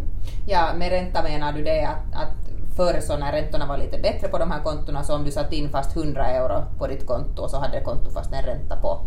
Ja, 0.46 0.68
med 0.78 0.90
ränta 0.90 1.22
menar 1.22 1.52
du 1.52 1.62
det 1.62 1.82
att, 1.82 2.22
att 2.22 2.48
förr 2.78 3.00
så 3.00 3.16
när 3.16 3.32
räntorna 3.32 3.66
var 3.66 3.78
lite 3.78 3.98
bättre 3.98 4.28
på 4.28 4.38
de 4.38 4.50
här 4.50 4.62
kontona 4.62 5.02
så 5.02 5.14
om 5.14 5.24
du 5.24 5.30
satt 5.30 5.52
in 5.52 5.68
fast 5.68 5.96
100 5.96 6.26
euro 6.26 6.64
på 6.78 6.86
ditt 6.86 7.06
konto 7.06 7.48
så 7.48 7.56
hade 7.58 7.80
kontot 7.80 8.12
fast 8.12 8.32
en 8.32 8.42
ränta 8.42 8.76
på 8.76 9.00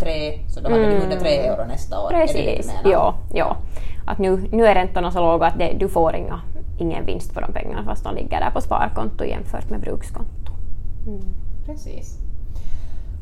3 0.00 0.38
så 0.48 0.60
då 0.60 0.70
hade 0.70 0.86
du 0.86 0.96
103 0.96 1.28
euro 1.28 1.64
nästa 1.66 2.00
år. 2.00 2.14
Är 2.14 2.18
det 2.18 2.26
det 2.26 2.32
Precis, 2.32 2.74
ja. 2.84 3.14
ja. 3.34 3.56
Att 4.06 4.18
nu, 4.18 4.48
nu 4.52 4.66
är 4.66 4.74
räntorna 4.74 5.10
så 5.10 5.20
låga 5.20 5.46
att 5.46 5.58
det, 5.58 5.76
du 5.78 5.88
får 5.88 6.16
inga, 6.16 6.40
ingen 6.78 7.06
vinst 7.06 7.34
på 7.34 7.40
de 7.40 7.52
pengarna 7.52 7.84
fast 7.84 8.04
de 8.04 8.14
ligger 8.14 8.40
där 8.40 8.50
på 8.50 8.60
sparkonto 8.60 9.24
jämfört 9.24 9.70
med 9.70 9.80
brukskonto. 9.80 10.52
Precis. 11.66 12.18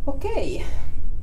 Okej. 0.05 0.67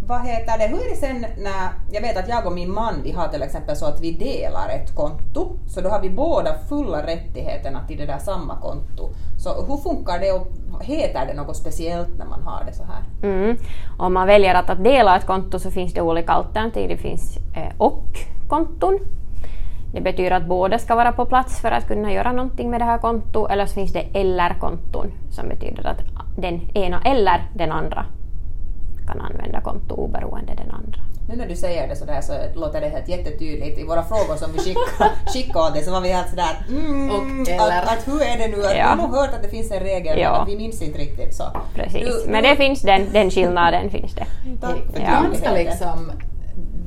Vad 0.07 0.21
heter 0.21 0.57
det? 0.57 0.67
Hur 0.67 0.85
är 0.85 0.89
det 0.89 0.95
sen 0.95 1.25
när, 1.37 1.69
jag 1.91 2.01
vet 2.01 2.17
att 2.17 2.29
jag 2.29 2.45
och 2.45 2.53
min 2.53 2.73
man 2.73 2.93
vi 3.03 3.11
har 3.11 3.27
till 3.27 3.41
exempel 3.41 3.75
så 3.75 3.85
att 3.85 4.01
vi 4.01 4.11
delar 4.11 4.69
ett 4.69 4.95
konto, 4.95 5.57
så 5.67 5.81
då 5.81 5.89
har 5.89 6.01
vi 6.01 6.09
båda 6.09 6.57
fulla 6.69 7.07
rättigheterna 7.07 7.87
till 7.87 7.97
det 7.97 8.05
där 8.05 8.17
samma 8.17 8.55
konto. 8.61 9.09
Så 9.37 9.65
hur 9.65 9.77
funkar 9.77 10.19
det 10.19 10.31
och 10.31 10.47
heter 10.83 11.25
det 11.25 11.33
något 11.33 11.57
speciellt 11.57 12.17
när 12.17 12.25
man 12.25 12.43
har 12.43 12.65
det 12.65 12.73
så 12.73 12.83
här? 12.83 13.29
Mm. 13.29 13.57
Om 13.99 14.13
man 14.13 14.27
väljer 14.27 14.55
att, 14.55 14.69
att 14.69 14.83
dela 14.83 15.17
ett 15.17 15.25
konto 15.25 15.59
så 15.59 15.71
finns 15.71 15.93
det 15.93 16.01
olika 16.01 16.31
alternativ. 16.31 16.89
Det 16.89 16.97
finns 16.97 17.37
eh, 17.37 17.73
och-konton. 17.77 18.99
Det 19.93 20.01
betyder 20.01 20.31
att 20.31 20.47
båda 20.47 20.79
ska 20.79 20.95
vara 20.95 21.11
på 21.11 21.25
plats 21.25 21.61
för 21.61 21.71
att 21.71 21.87
kunna 21.87 22.13
göra 22.13 22.31
någonting 22.31 22.69
med 22.69 22.81
det 22.81 22.85
här 22.85 22.97
kontot. 22.97 23.51
Eller 23.51 23.65
så 23.65 23.73
finns 23.73 23.93
det 23.93 24.05
eller-konton 24.13 25.11
som 25.31 25.49
betyder 25.49 25.87
att 25.87 25.99
den 26.37 26.77
ena 26.77 27.01
eller 27.01 27.49
den 27.55 27.71
andra 27.71 28.05
kan 29.07 29.21
använda 29.21 29.61
konto 29.61 29.95
oberoende 29.95 30.53
den 30.55 30.71
andra. 30.71 30.99
Nu 31.29 31.35
när 31.35 31.47
du 31.47 31.55
säger 31.55 31.87
det 31.87 31.95
sådär 31.95 32.21
så 32.21 32.33
låter 32.59 32.81
det 32.81 32.87
helt 32.89 33.07
jättetydligt. 33.09 33.79
I 33.79 33.83
våra 33.83 34.03
frågor 34.03 34.35
som 34.35 34.51
vi 34.53 34.59
skickade, 34.65 35.11
skickade 35.33 35.65
åt 35.67 35.73
dig 35.73 35.83
så 35.83 35.91
var 35.91 36.01
vi 36.01 36.11
helt 36.13 36.29
sådär 36.29 36.65
mm, 36.69 37.09
Och 37.11 37.49
eller. 37.49 37.81
att, 37.81 37.87
att 37.97 38.07
hur 38.07 38.21
är 38.21 38.37
det 38.37 38.47
nu? 38.57 38.63
Att 38.65 38.77
Ja. 38.77 38.93
Vi 38.95 39.01
har 39.01 39.07
hört 39.21 39.33
att 39.33 39.43
det 39.43 39.49
finns 39.49 39.71
en 39.71 39.79
regel 39.79 40.19
Ja. 40.19 40.31
men 40.31 40.41
att 40.41 40.47
vi 40.49 40.57
minns 40.57 40.81
inte 40.81 40.99
riktigt 40.99 41.35
så. 41.35 41.43
Precis. 41.75 42.23
Du- 42.25 42.31
Men 42.31 42.43
du- 42.43 42.49
det 42.49 42.55
finns 42.55 42.81
den, 42.81 43.01
den 43.13 43.31
skillnaden. 43.31 43.89
finns 43.89 44.13
det. 44.13 44.25
Tack 44.61 44.75
för 44.93 44.99
Ja. 45.01 45.21
Ganska 45.23 45.51
liksom, 45.53 46.11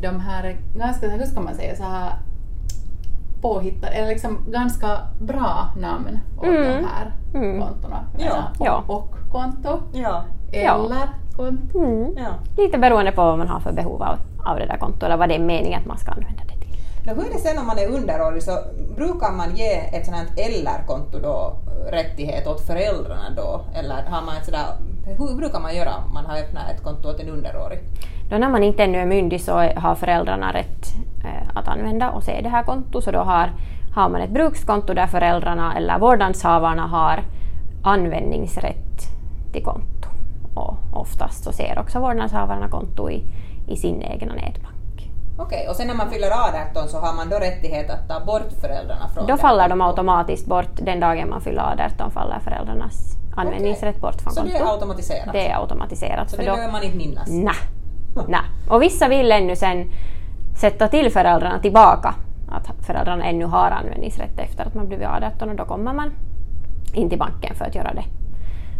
de 0.01 0.21
här, 0.21 0.57
ganska, 0.77 1.09
hur 1.09 1.27
ska 1.27 1.41
man 1.41 1.55
säga, 1.55 1.77
så 1.77 1.83
här 1.83 2.13
påhittade, 3.43 3.93
eller 3.93 4.09
liksom 4.09 4.39
ganska 4.49 4.99
bra 5.21 5.73
namn 5.81 6.19
åt 6.39 6.45
Mm. 6.45 6.63
de 6.63 6.69
här 6.85 7.13
Mm. 7.35 7.61
kontona. 7.63 8.05
Ja. 8.19 8.37
Ja. 8.61 8.85
Och-konto, 8.87 9.79
Ja. 9.93 10.25
Ja. 10.53 10.59
eller 10.75 11.09
konto. 11.41 11.79
Mm. 11.79 12.15
ja. 12.17 12.63
Lite 12.63 12.79
beroende 12.79 13.13
på 13.13 13.25
vad 13.25 13.39
man 13.39 13.49
har 13.49 13.61
för 13.61 13.73
behov 13.73 14.03
av, 14.03 14.19
av 14.47 14.59
det 14.59 14.67
där 14.67 14.77
kontot 14.77 15.03
eller 15.03 15.17
vad 15.17 15.29
det 15.29 15.35
är 15.35 15.39
meningen 15.39 15.81
att 15.81 15.87
man 15.87 15.99
ska 15.99 16.11
använda 16.11 16.43
det 16.43 16.61
till. 16.61 16.77
Nå, 17.07 17.15
hur 17.15 17.27
är 17.27 17.33
det 17.33 17.39
sen 17.39 17.59
om 17.59 17.67
man 17.67 17.79
är 17.79 17.89
underårig 17.89 18.43
så 18.43 18.59
brukar 18.97 19.33
man 19.33 19.57
ge 19.57 19.73
ett 19.73 20.07
sånt 20.07 20.17
här 20.17 20.27
eller-konto 20.37 21.19
då 21.19 21.53
rättighet 21.91 22.47
åt 22.47 22.61
föräldrarna 22.61 23.31
då? 23.37 23.61
Eller 23.75 24.03
har 24.03 24.23
man 24.23 24.37
ett 24.37 24.45
sådär, 24.45 24.67
hur 25.19 25.37
brukar 25.37 25.61
man 25.61 25.77
göra 25.77 25.91
om 26.07 26.15
man 26.15 26.27
har 26.27 26.37
öppnat 26.39 26.71
ett 26.71 26.83
konto 26.83 27.09
åt 27.09 27.21
en 27.21 27.29
underårig? 27.29 27.81
Då 28.31 28.39
när 28.39 28.49
man 28.49 28.63
inte 28.63 28.85
ännu 28.85 28.99
är 28.99 29.07
myndig 29.07 29.41
så 29.41 29.53
har 29.77 29.95
föräldrarna 29.95 30.53
rätt 30.53 30.85
eh, 31.25 31.49
att 31.55 31.69
använda 31.69 32.11
och 32.11 32.23
se 32.23 32.41
det 32.43 32.49
här 32.49 32.63
kontot. 32.63 33.05
Så 33.05 33.11
då 33.11 33.19
har, 33.19 33.51
har 33.95 34.09
man 34.09 34.21
ett 34.21 34.31
brukskonto 34.31 34.95
där 34.95 35.07
föräldrarna 35.07 35.77
eller 35.77 35.99
vårdnadshavarna 35.99 36.87
har 36.87 37.23
användningsrätt 37.83 39.01
till 39.53 39.65
konto. 39.65 40.09
Och 40.55 40.77
oftast 41.01 41.45
så 41.45 41.53
ser 41.53 41.79
också 41.79 41.99
vårdnadshavarna 42.01 42.69
konto 42.69 43.11
i, 43.11 43.23
i 43.69 43.77
sin 43.77 44.03
egna 44.03 44.35
nätbank. 44.35 44.77
Okej, 45.39 45.69
och 45.69 45.77
sen 45.77 45.87
när 45.87 45.95
man 45.95 46.11
fyller 46.11 46.31
18 46.71 46.89
så 46.89 46.99
har 46.99 47.15
man 47.15 47.29
då 47.29 47.37
rättighet 47.37 47.91
att 47.91 48.09
ta 48.09 48.21
bort 48.27 48.53
föräldrarna 48.61 49.09
från 49.15 49.27
Då 49.27 49.37
faller 49.37 49.69
de 49.69 49.79
kontot? 49.79 49.87
automatiskt 49.87 50.47
bort 50.47 50.71
den 50.75 51.01
dagen 51.01 51.29
man 51.31 51.41
fyller 51.41 51.63
18 51.95 52.11
faller 52.11 52.39
föräldrarnas 52.45 53.17
användningsrätt 53.37 54.01
bort 54.01 54.21
från 54.21 54.33
Så 54.33 54.43
det 54.43 54.51
är 54.51 54.59
kontot. 54.59 54.73
automatiserat? 54.75 55.33
Det 55.33 55.49
är 55.51 55.61
automatiserat. 55.61 56.31
Så 56.31 56.37
för 56.37 56.45
det 56.45 56.51
behöver 56.51 56.73
man 56.73 56.83
inte 56.83 56.97
minnas? 56.97 57.29
Nej. 57.29 57.55
Nej. 58.29 58.41
Och 58.71 58.83
vissa 58.83 59.09
vill 59.09 59.33
ännu 59.33 59.57
sen 59.57 59.91
sätta 60.57 60.89
till 60.89 61.13
föräldrarna 61.13 61.59
tillbaka. 61.59 62.15
Att 62.51 62.85
föräldrarna 62.87 63.25
ännu 63.25 63.45
har 63.45 63.71
användningsrätt 63.71 64.39
efter 64.39 64.65
att 64.67 64.75
man 64.75 64.89
blivit 64.89 65.07
18 65.09 65.49
och 65.49 65.57
då 65.57 65.65
kommer 65.65 65.93
man 65.93 66.11
in 66.95 67.09
till 67.09 67.19
banken 67.19 67.55
för 67.55 67.65
att 67.65 67.75
göra 67.75 67.95
det. 67.95 68.05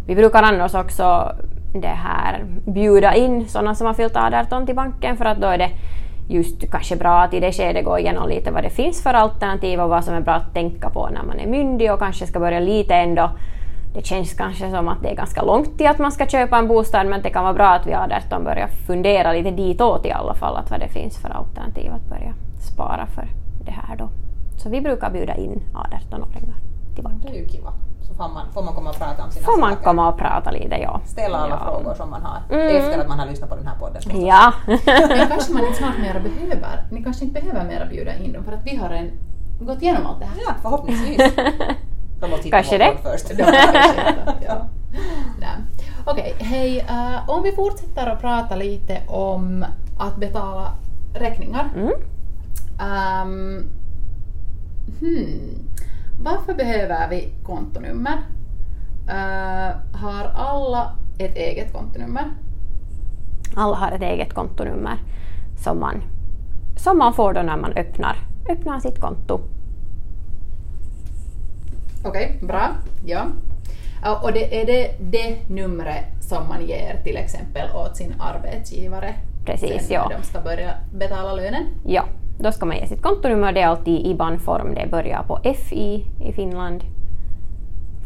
Vi 0.07 0.15
brukar 0.15 0.43
annars 0.43 0.75
också 0.75 1.33
det 1.73 1.87
här, 1.87 2.45
bjuda 2.67 3.15
in 3.15 3.49
sådana 3.49 3.75
som 3.75 3.87
har 3.87 3.95
fyllt 3.95 4.17
18 4.17 4.67
till 4.67 4.75
banken 4.75 5.17
för 5.17 5.25
att 5.25 5.41
då 5.41 5.47
är 5.47 5.59
det 5.59 5.71
just 6.29 6.71
kanske 6.71 6.97
bra 6.97 7.21
att 7.21 7.35
i 7.35 7.41
det 7.41 7.53
skedet 7.53 7.85
gå 7.85 7.99
igenom 7.99 8.29
lite 8.29 8.51
vad 8.51 8.63
det 8.63 8.71
finns 8.71 9.03
för 9.03 9.15
alternativ 9.15 9.81
och 9.81 9.89
vad 9.89 10.05
som 10.05 10.15
är 10.15 10.21
bra 10.21 10.35
att 10.35 10.55
tänka 10.55 10.91
på 10.91 11.09
när 11.09 11.23
man 11.23 11.39
är 11.39 11.47
myndig 11.47 11.93
och 11.93 11.99
kanske 11.99 12.27
ska 12.27 12.41
börja 12.41 12.61
lite 12.61 12.95
ändå 12.95 13.31
det 13.95 14.07
känns 14.07 14.35
kanske 14.35 14.71
som 14.71 14.89
att 14.89 15.03
det 15.03 15.11
är 15.11 15.15
ganska 15.15 15.43
långt 15.43 15.79
till 15.79 15.87
att 15.87 15.99
man 15.99 16.13
ska 16.13 16.27
köpa 16.27 16.59
en 16.59 16.69
bostad 16.69 17.07
men 17.07 17.23
det 17.23 17.31
kan 17.31 17.43
vara 17.43 17.55
bra 17.55 17.69
att 17.69 17.87
vi 17.87 17.95
18 17.95 18.45
börjar 18.45 18.69
fundera 18.87 19.33
lite 19.33 19.51
ditåt 19.51 20.07
i 20.07 20.11
alla 20.13 20.35
fall 20.35 20.57
att 20.57 20.71
vad 20.71 20.81
det 20.81 20.89
finns 20.89 21.19
för 21.19 21.29
alternativ 21.29 21.93
att 21.93 22.09
börja 22.09 22.35
spara 22.61 23.07
för 23.07 23.29
det 23.65 23.71
här 23.71 23.97
då. 23.97 24.09
Så 24.57 24.71
vi 24.71 24.81
brukar 24.81 25.11
bjuda 25.11 25.35
in 25.35 25.63
18-åringar 25.75 26.57
till 26.95 27.05
banken. 27.05 27.33
Det 27.33 27.39
är 27.39 27.43
ju 27.43 27.49
kiva. 27.49 27.73
Får 28.21 28.29
man, 28.29 28.47
får 28.55 28.63
man 28.63 28.75
komma 28.75 28.91
och 28.91 28.97
prata 28.97 29.25
om 29.25 29.31
sina 29.31 29.45
Får 29.47 29.61
man 29.61 29.71
saker? 29.73 29.85
komma 29.85 30.09
och 30.09 30.19
prata 30.19 30.51
lite, 30.51 30.77
ja. 30.77 31.01
Ställa 31.05 31.39
alla 31.39 31.61
ja. 31.67 31.73
frågor 31.73 31.95
som 31.95 32.11
man 32.11 32.23
har 32.23 32.39
Mm. 32.57 32.77
efter 32.77 32.99
att 33.01 33.09
man 33.09 33.19
har 33.19 33.27
lyssnat 33.27 33.51
på 33.51 33.57
den 33.57 33.67
här 33.67 33.75
podden. 33.79 34.27
Ja. 34.27 34.53
Men 35.19 35.29
kanske 35.29 35.53
man 35.53 35.65
inte 35.65 35.79
snart 35.79 35.99
mera 35.99 36.21
behöver, 36.21 36.85
ni 36.91 37.03
kanske 37.05 37.25
inte 37.25 37.41
behöver 37.41 37.65
mera 37.65 37.87
bjuda 37.87 38.15
in 38.15 38.33
dem 38.33 38.45
för 38.45 38.53
att 38.53 38.65
vi 38.65 38.77
har 38.77 38.91
en, 38.91 39.11
gått 39.61 39.83
igenom 39.83 40.07
allt 40.07 40.19
det 40.21 40.25
här. 40.27 40.35
Ja, 40.47 40.55
förhoppningsvis. 40.63 41.17
De 42.21 42.31
måste 42.31 42.45
hitta 42.45 42.57
Kanske 42.57 42.79
det. 42.79 42.93
först. 43.03 43.29
De 43.29 43.45
ja. 44.47 44.67
Okej, 46.07 46.35
hej. 46.39 46.79
eh, 46.79 47.29
om 47.31 47.43
vi 47.43 47.53
fortsätter 47.53 48.07
att 48.07 48.21
prata 48.21 48.57
lite 48.57 48.99
om 49.09 49.65
att 49.99 50.17
betala 50.17 50.73
räkningar. 51.15 51.71
Mm. 51.77 51.93
Ehm, 52.81 53.71
hmm. 55.01 55.70
Varför 56.23 56.55
behöver 56.55 57.09
vi 57.09 57.29
kontonummer? 57.43 58.19
Eh, 59.09 59.77
har 59.93 60.25
alla 60.35 60.97
ett 61.19 61.37
eget 61.37 61.73
kontonummer? 61.73 62.25
Alla 63.57 63.77
har 63.77 63.93
ett 63.93 64.03
eget 64.03 64.35
kontonummer 64.35 64.99
som 65.65 65.81
man, 65.81 66.03
som 66.77 66.99
man 66.99 67.15
får 67.15 67.33
då 67.33 67.43
när 67.43 67.57
man 67.57 67.73
öppnar, 67.73 68.17
öppnar 68.49 68.81
sitt 68.81 69.01
konto. 69.01 69.41
Okej, 72.05 72.39
bra. 72.43 72.69
Ja. 73.07 73.27
Ja, 74.03 74.21
Och 74.23 74.33
det 74.33 74.63
är 74.63 74.67
det, 74.67 74.95
det 75.01 75.49
numret 75.49 76.05
som 76.21 76.49
man 76.49 76.67
ger 76.67 77.01
till 77.05 77.17
exempel 77.17 77.71
åt 77.75 77.97
sin 77.97 78.15
arbetsgivare 78.21 79.15
Precis, 79.47 79.87
sen 79.87 79.95
ja. 79.95 80.09
när 80.09 80.17
de 80.19 80.23
ska 80.25 80.41
börja 80.41 80.71
betala 80.95 81.33
lönen? 81.33 81.67
Ja, 81.87 82.05
då 82.43 82.53
ska 82.53 82.67
man 82.67 82.77
ge 82.77 82.87
sitt 82.87 83.03
kontonummer. 83.03 83.53
Det 83.53 83.61
är 83.61 83.67
alltid 83.67 83.95
i 83.95 84.11
IBAN-form. 84.11 84.75
Det 84.75 84.91
börjar 84.91 85.23
på 85.23 85.39
FI 85.55 86.07
i 86.25 86.33
Finland 86.33 86.85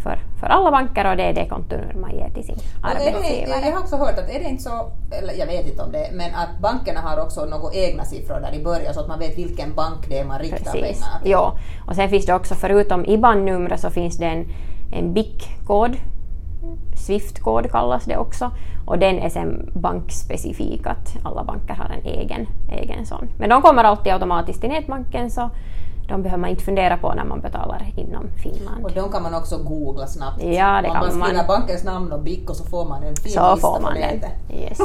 för, 0.02 0.18
för 0.40 0.46
alla 0.46 0.70
banker 0.70 1.10
och 1.10 1.16
det 1.16 1.22
är 1.22 1.32
det 1.32 1.46
kontonummer 1.46 1.94
man 1.94 2.10
ger 2.10 2.30
till 2.30 2.44
sin 2.44 2.56
det, 2.56 2.62
jag 2.82 3.14
arbetsgivare. 3.14 3.70
har 3.74 3.80
också 3.80 3.96
hört 3.96 4.18
att 4.18 4.30
är 4.30 4.38
det 4.38 4.48
inte 4.48 4.62
så, 4.62 4.90
eller 5.10 5.34
jag 5.34 5.46
vet 5.46 5.66
inte 5.66 5.82
om 5.82 5.92
det, 5.92 6.10
men 6.12 6.34
att 6.34 6.58
bankerna 6.62 7.00
har 7.00 7.22
också 7.22 7.44
några 7.44 7.74
egna 7.74 8.04
siffror 8.04 8.40
där 8.40 8.54
i 8.54 8.64
början 8.64 8.94
så 8.94 9.00
att 9.00 9.08
man 9.08 9.18
vet 9.18 9.38
vilken 9.38 9.74
bank 9.74 10.08
det 10.08 10.18
är 10.18 10.24
man 10.24 10.38
riktar 10.38 10.58
Precis. 10.58 10.72
pengarna 10.72 11.20
till. 11.22 11.30
Ja, 11.30 11.58
och 11.86 11.94
sen 11.96 12.08
finns 12.08 12.26
det 12.26 12.34
också 12.34 12.54
förutom 12.54 13.04
IBAN-numret 13.04 13.80
så 13.80 13.90
finns 13.90 14.16
det 14.16 14.26
en, 14.26 14.46
en 14.92 15.14
BIC-kod. 15.14 15.96
Swift-kod 16.96 17.70
kallas 17.70 18.04
det 18.04 18.16
också. 18.16 18.50
Och 18.86 18.98
den 18.98 19.18
är 19.18 19.28
sen 19.28 19.70
bankspecifik, 19.74 20.86
att 20.86 21.16
alla 21.22 21.44
banker 21.44 21.74
har 21.74 21.84
en 21.84 22.04
egen, 22.04 22.46
egen 22.72 23.06
sån. 23.06 23.28
Men 23.38 23.48
de 23.50 23.62
kommer 23.62 23.84
alltid 23.84 24.12
automatiskt 24.12 24.60
till 24.60 24.70
nätbanken 24.70 25.30
så 25.30 25.50
de 26.08 26.22
behöver 26.22 26.40
man 26.40 26.50
inte 26.50 26.64
fundera 26.64 26.96
på 26.96 27.14
när 27.14 27.24
man 27.24 27.40
betalar 27.40 27.86
inom 27.96 28.26
Finland. 28.42 28.84
Och 28.84 28.92
de 28.92 29.12
kan 29.12 29.22
man 29.22 29.34
också 29.34 29.58
googla 29.58 30.06
snabbt. 30.06 30.42
Ja, 30.42 30.82
det 30.82 30.88
Om 30.88 30.94
man 30.94 31.10
kan 31.10 31.18
man. 31.18 31.28
skriver 31.28 31.46
bankens 31.46 31.84
namn 31.84 32.12
och 32.12 32.22
BIC 32.22 32.48
och 32.48 32.56
så 32.56 32.64
får 32.64 32.84
man 32.84 33.02
en 33.02 33.16
fin 33.16 33.32
Så 33.32 33.54
lista 33.54 33.56
får 33.56 33.80
man 33.80 33.94
den. 33.94 34.02
nätet. 34.02 34.32
Yes. 34.50 34.78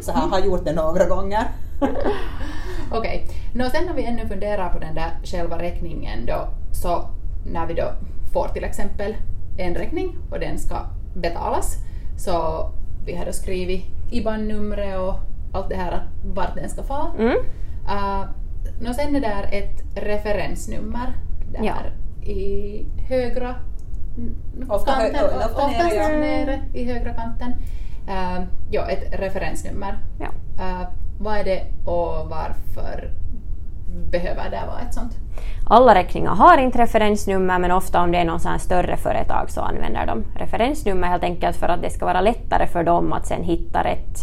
Så 0.06 0.12
här 0.12 0.28
har 0.28 0.38
jag 0.38 0.46
gjort 0.46 0.64
det 0.64 0.72
några 0.72 1.04
gånger. 1.04 1.44
Okej, 2.92 3.28
Nå, 3.54 3.64
sen 3.70 3.84
när 3.86 3.94
vi 3.94 4.04
ännu 4.04 4.28
funderar 4.28 4.68
på 4.68 4.78
den 4.78 4.94
där 4.94 5.10
själva 5.24 5.58
räkningen 5.58 6.26
då, 6.26 6.48
så 6.72 7.04
när 7.52 7.66
vi 7.66 7.74
då 7.74 7.90
får 8.32 8.48
till 8.48 8.64
exempel 8.64 9.14
en 9.56 9.74
räkning 9.74 10.16
och 10.30 10.40
den 10.40 10.58
ska 10.58 10.76
betalas, 11.14 11.76
så 12.16 12.66
vi 13.06 13.16
har 13.16 13.24
då 13.26 13.32
skrivit 13.32 13.84
IBAN-numret 14.10 14.98
och 14.98 15.14
allt 15.52 15.68
det 15.68 15.76
här, 15.76 15.92
att 15.92 16.02
vart 16.24 16.54
den 16.54 16.68
ska 16.68 16.82
få. 16.82 17.06
Mm. 17.18 17.36
Uh, 17.86 18.24
nå, 18.80 18.94
sen 18.94 19.16
är 19.16 19.20
där 19.20 19.48
ett 19.52 19.82
referensnummer 19.96 21.12
där 21.52 21.62
Ja. 21.64 21.74
i 22.30 22.86
högra 23.08 23.54
Ofta 24.68 24.92
hö- 24.92 25.10
kanten, 25.10 25.24
ofta 25.36 25.46
oftast 25.46 25.78
nere, 25.78 25.94
ja. 25.94 26.08
nere 26.08 26.60
i 26.74 26.84
högra 26.92 27.14
kanten. 27.14 27.52
Uh, 28.08 28.44
ja, 28.70 28.86
ett 28.88 29.20
referensnummer. 29.20 29.98
Ja. 30.20 30.26
Uh, 30.64 30.88
vad 31.20 31.36
är 31.38 31.44
det 31.44 31.66
och 31.84 32.28
varför 32.30 33.10
behöver 33.94 34.50
det 34.50 34.62
vara 34.66 34.80
ett 34.80 34.94
sånt? 34.94 35.12
Alla 35.66 35.94
räkningar 35.94 36.34
har 36.34 36.58
inte 36.58 36.78
referensnummer 36.78 37.58
men 37.58 37.70
ofta 37.70 38.02
om 38.02 38.12
det 38.12 38.18
är 38.18 38.24
någon 38.24 38.40
sån 38.40 38.58
större 38.58 38.96
företag 38.96 39.50
så 39.50 39.60
använder 39.60 40.06
de 40.06 40.24
referensnummer 40.36 41.08
helt 41.08 41.24
enkelt 41.24 41.56
för 41.56 41.68
att 41.68 41.82
det 41.82 41.90
ska 41.90 42.06
vara 42.06 42.20
lättare 42.20 42.66
för 42.66 42.84
dem 42.84 43.12
att 43.12 43.26
sen 43.26 43.42
hitta 43.42 43.84
rätt, 43.84 44.18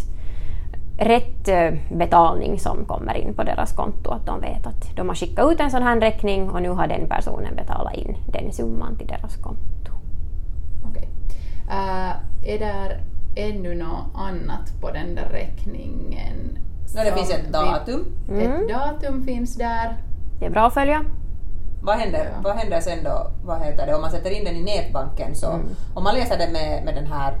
rätt 0.98 1.48
eh, 1.48 1.96
betalning 1.96 2.58
som 2.58 2.84
kommer 2.84 3.14
in 3.14 3.34
på 3.34 3.42
deras 3.42 3.72
konto. 3.72 4.10
Att 4.10 4.26
de 4.26 4.40
vet 4.40 4.66
att 4.66 4.96
de 4.96 5.08
har 5.08 5.14
skickat 5.14 5.52
ut 5.52 5.60
en 5.60 5.70
sån 5.70 5.82
här 5.82 6.00
räkning 6.00 6.50
och 6.50 6.62
nu 6.62 6.68
har 6.68 6.86
den 6.86 7.08
personen 7.08 7.56
betalat 7.56 7.94
in 7.94 8.16
den 8.32 8.52
summan 8.52 8.96
till 8.96 9.06
deras 9.06 9.36
konto. 9.36 9.92
Okej. 10.90 11.08
Uh, 11.68 12.12
är 12.44 12.58
där 12.58 13.00
ännu 13.36 13.74
något 13.74 14.06
annat 14.14 14.80
på 14.80 14.90
den 14.90 15.14
där 15.14 15.28
räkningen? 15.32 16.58
No, 16.94 17.00
det 17.04 17.12
finns 17.12 17.30
ett 17.30 17.52
datum. 17.52 18.04
Mm. 18.28 18.52
Ett 18.52 18.68
datum 18.68 19.24
finns 19.24 19.56
där. 19.56 19.96
Det 20.38 20.46
är 20.46 20.50
bra 20.50 20.66
att 20.66 20.74
följa. 20.74 21.04
Vad 21.82 21.96
händer, 21.96 22.24
Ja. 22.24 22.40
vad 22.44 22.56
händer 22.56 22.80
sen 22.80 23.04
då? 23.04 23.26
Vad 23.44 23.60
heter 23.62 23.86
det? 23.86 23.94
Om 23.94 24.00
man 24.00 24.10
sätter 24.10 24.30
in 24.30 24.44
den 24.44 24.56
i 24.56 24.60
nätbanken 24.64 25.34
så 25.34 25.46
Mm. 25.50 25.66
om 25.94 26.04
man 26.04 26.14
läser 26.14 26.38
den 26.38 26.52
med, 26.52 26.84
med 26.84 26.94
den 26.94 27.06
här 27.06 27.34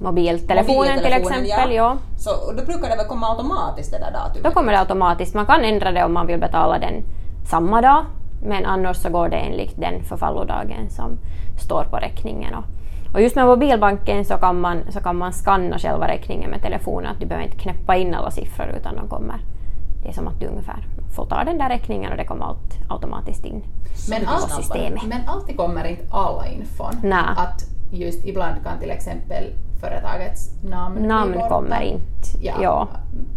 Mobiltelefonen, 0.00 0.66
till 0.84 0.96
Mobiltelefonen, 0.96 1.44
exempel, 1.44 1.72
ja. 1.74 1.96
så 2.18 2.30
och 2.48 2.54
då 2.56 2.64
brukar 2.64 2.88
det 2.90 2.96
väl 2.96 3.06
komma 3.06 3.26
automatiskt 3.30 3.92
det 3.92 3.98
där 3.98 4.12
datumet? 4.12 4.44
Då 4.44 4.50
kommer 4.50 4.72
det 4.72 4.78
automatiskt. 4.78 5.34
Man 5.34 5.46
kan 5.46 5.64
ändra 5.64 5.90
det 5.92 6.04
om 6.04 6.12
man 6.14 6.26
vill 6.26 6.40
betala 6.40 6.78
den 6.78 7.04
samma 7.50 7.80
dag, 7.80 8.04
men 8.42 8.66
annars 8.66 8.96
så 8.96 9.10
går 9.10 9.28
det 9.28 9.36
enligt 9.36 9.80
den 9.80 10.02
förfallodagen 10.04 10.90
som 10.90 11.18
står 11.64 11.84
på 11.84 11.96
räkningen. 11.96 12.54
Och, 12.54 12.64
och 13.12 13.20
just 13.20 13.36
med 13.36 13.46
mobilbanken 13.46 14.24
så 14.24 14.34
kan, 14.36 14.60
man, 14.60 14.82
så 14.92 15.00
kan 15.00 15.16
man 15.16 15.32
skanna 15.32 15.78
själva 15.78 16.08
räkningen 16.08 16.50
med 16.50 16.62
telefonen, 16.62 17.10
att 17.12 17.20
du 17.20 17.26
behöver 17.26 17.44
inte 17.46 17.58
knäppa 17.58 17.96
in 17.96 18.14
alla 18.14 18.30
siffror 18.30 18.66
utan 18.76 18.96
de 18.96 19.08
kommer. 19.08 19.36
Det 20.02 20.08
är 20.08 20.12
som 20.12 20.28
att 20.28 20.40
du 20.40 20.46
ungefär 20.46 20.86
får 21.16 21.26
ta 21.26 21.44
den 21.44 21.58
där 21.58 21.68
räkningen 21.68 22.10
och 22.10 22.16
det 22.16 22.24
kommer 22.24 22.44
allt 22.44 22.78
automatiskt 22.88 23.44
in 23.44 23.62
Men, 24.10 24.26
allt, 24.28 24.50
systemet. 24.50 25.02
men 25.06 25.20
alltid 25.28 25.56
kommer 25.56 25.84
inte 25.84 26.02
alla 26.10 26.46
infon. 26.46 26.94
Nej. 27.02 27.24
Att 27.36 27.62
just 27.92 28.24
ibland 28.26 28.64
kan 28.64 28.78
till 28.78 28.90
exempel 28.90 29.44
företagets 29.80 30.50
namn 30.64 30.94
bli 30.98 31.06
Namn 31.06 31.32
borta. 31.32 31.48
kommer 31.48 31.80
inte. 31.82 32.28
Ja. 32.40 32.54
Ja. 32.62 32.88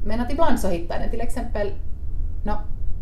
Men 0.05 0.19
att 0.19 0.31
ibland 0.31 0.59
så 0.59 0.67
hittar 0.69 0.99
den 0.99 1.09
till 1.09 1.21
exempel, 1.21 1.71
no, 2.45 2.51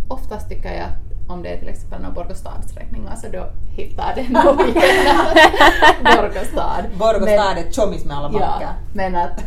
oftast 0.07 0.49
tycker 0.49 0.69
jag 0.73 0.81
att 0.83 1.00
om 1.31 1.43
det 1.43 1.49
är 1.49 1.57
till 1.57 1.69
exempel 1.69 2.01
någon 2.01 2.13
Borgostadsräkningar 2.13 3.15
så 3.15 3.27
då 3.27 3.45
hittar 3.75 4.15
den 4.15 4.25
nog 4.25 4.61
igen 4.67 5.15
Borgostad. 6.03 6.83
Borgostad 6.99 7.57
är 7.57 7.71
tjommis 7.71 8.05
med 8.05 8.17
alla 8.17 8.29
Men, 8.29 8.41
ja, 8.41 8.69
men, 8.93 9.15
att, 9.15 9.43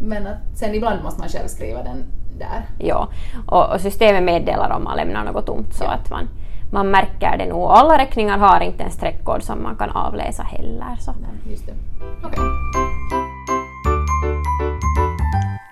men 0.00 0.26
att 0.26 0.38
sen 0.58 0.74
ibland 0.74 1.02
måste 1.02 1.20
man 1.20 1.28
själv 1.28 1.48
skriva 1.48 1.82
den 1.82 2.04
där. 2.38 2.62
Ja, 2.78 3.08
och, 3.46 3.74
och 3.74 3.80
systemet 3.80 4.22
meddelar 4.22 4.70
om 4.70 4.84
man 4.84 4.96
lämnar 4.96 5.24
något 5.24 5.46
tomt 5.46 5.74
så 5.74 5.84
Ja. 5.84 5.90
att 5.90 6.10
man, 6.10 6.28
man 6.72 6.90
märker 6.90 7.36
det 7.38 7.46
nog. 7.46 7.62
Alla 7.70 7.98
räkningar 7.98 8.38
har 8.38 8.60
inte 8.60 8.84
en 8.84 8.90
streckkod 8.90 9.42
som 9.42 9.62
man 9.62 9.76
kan 9.76 9.90
avläsa 9.90 10.42
heller. 10.42 10.96
Så. 11.00 11.10
Nej, 11.12 11.52
just 11.52 11.66
det. 11.66 11.72
Okej. 12.22 12.38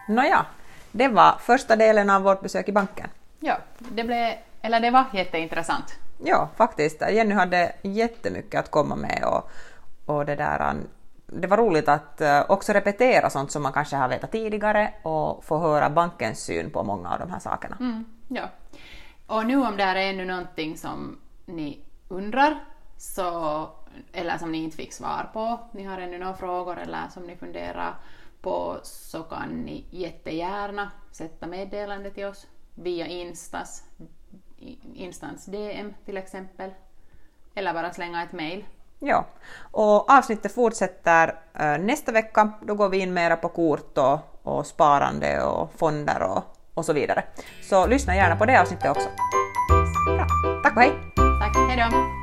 Nåja, 0.09 0.47
det 0.93 1.09
var 1.09 1.35
första 1.41 1.77
delen 1.77 2.11
av 2.11 2.23
vårt 2.23 2.41
besök 2.43 2.69
i 2.69 2.73
banken. 2.73 3.07
Ja, 3.41 3.55
det 3.79 4.05
blev, 4.05 4.33
eller 4.63 4.81
det 4.81 4.91
var 4.91 5.05
jätteintressant. 5.13 5.99
Ja, 6.25 6.49
faktiskt. 6.57 7.01
Jenny 7.01 7.35
hade 7.35 7.73
jättemycket 7.83 8.61
att 8.61 8.71
komma 8.71 8.97
med 8.97 9.25
och, 9.25 9.51
och 10.07 10.27
det 10.27 10.37
där 10.37 10.75
det 11.33 11.47
var 11.47 11.57
roligt 11.57 11.89
att 11.89 12.21
eh, 12.21 12.45
också 12.49 12.73
repetera 12.73 13.31
sånt 13.31 13.51
som 13.51 13.63
man 13.63 13.73
kanske 13.73 13.97
har 13.97 14.09
vetat 14.09 14.33
tidigare 14.33 14.93
och 15.03 15.45
få 15.45 15.59
höra 15.59 15.91
bankens 15.91 16.41
syn 16.45 16.71
på 16.71 16.83
många 16.83 17.11
av 17.13 17.19
de 17.19 17.31
här 17.31 17.39
sakerna. 17.39 17.77
Mm, 17.81 18.05
ja. 18.29 18.49
Och 19.27 19.47
nu 19.47 19.57
om 19.57 19.77
det 19.77 19.85
här 19.85 19.97
är 19.97 20.11
ännu 20.11 20.25
någonting 20.25 20.77
som 20.77 21.19
ni 21.47 21.85
undrar, 22.09 22.65
så, 22.97 23.69
eller 24.13 24.39
som 24.39 24.53
ni 24.53 24.59
inte 24.59 24.77
fick 24.77 24.93
svar 24.93 25.31
på, 25.33 25.61
ni 25.73 25.85
har 25.85 25.99
ännu 25.99 26.19
några 26.19 26.35
frågor 26.35 26.79
eller 26.79 27.09
som 27.09 27.23
ni 27.23 27.37
funderar 27.37 27.95
på, 28.41 28.77
så 28.83 29.23
kan 29.23 29.49
ni 29.49 29.85
jättegärna 29.91 30.91
sätta 31.13 31.47
meddelande 31.47 32.11
till 32.11 32.27
oss 32.27 32.47
via 32.75 33.07
Instas, 33.07 33.85
Instans 34.95 35.47
DM 35.47 35.95
till 36.05 36.17
exempel, 36.17 36.71
eller 37.55 37.75
bara 37.75 37.93
slänga 37.93 38.23
ett 38.23 38.33
mail. 38.33 38.65
Ja, 38.99 39.27
och 39.71 40.11
avsnittet 40.11 40.55
fortsätter 40.55 41.35
eh, 41.55 41.79
nästa 41.79 42.13
vecka. 42.13 42.53
Då 42.63 42.75
går 42.75 42.89
vi 42.89 42.99
in 42.99 43.15
mera 43.15 43.37
på 43.37 43.49
kort 43.49 43.99
och, 43.99 44.19
och 44.43 44.67
sparande 44.67 45.43
och 45.43 45.73
fonder 45.77 46.23
och, 46.23 46.43
och 46.75 46.85
så 46.85 46.93
vidare. 46.93 47.25
Så 47.63 47.87
lyssna 47.87 48.17
gärna 48.17 48.37
på 48.37 48.47
det 48.47 48.61
avsnittet 48.61 48.91
också. 48.91 49.09
Bra. 50.07 50.27
Tack 50.63 50.77
och 50.77 50.83
hej! 50.83 50.93
Tack, 51.17 51.57
hejdå! 51.69 52.20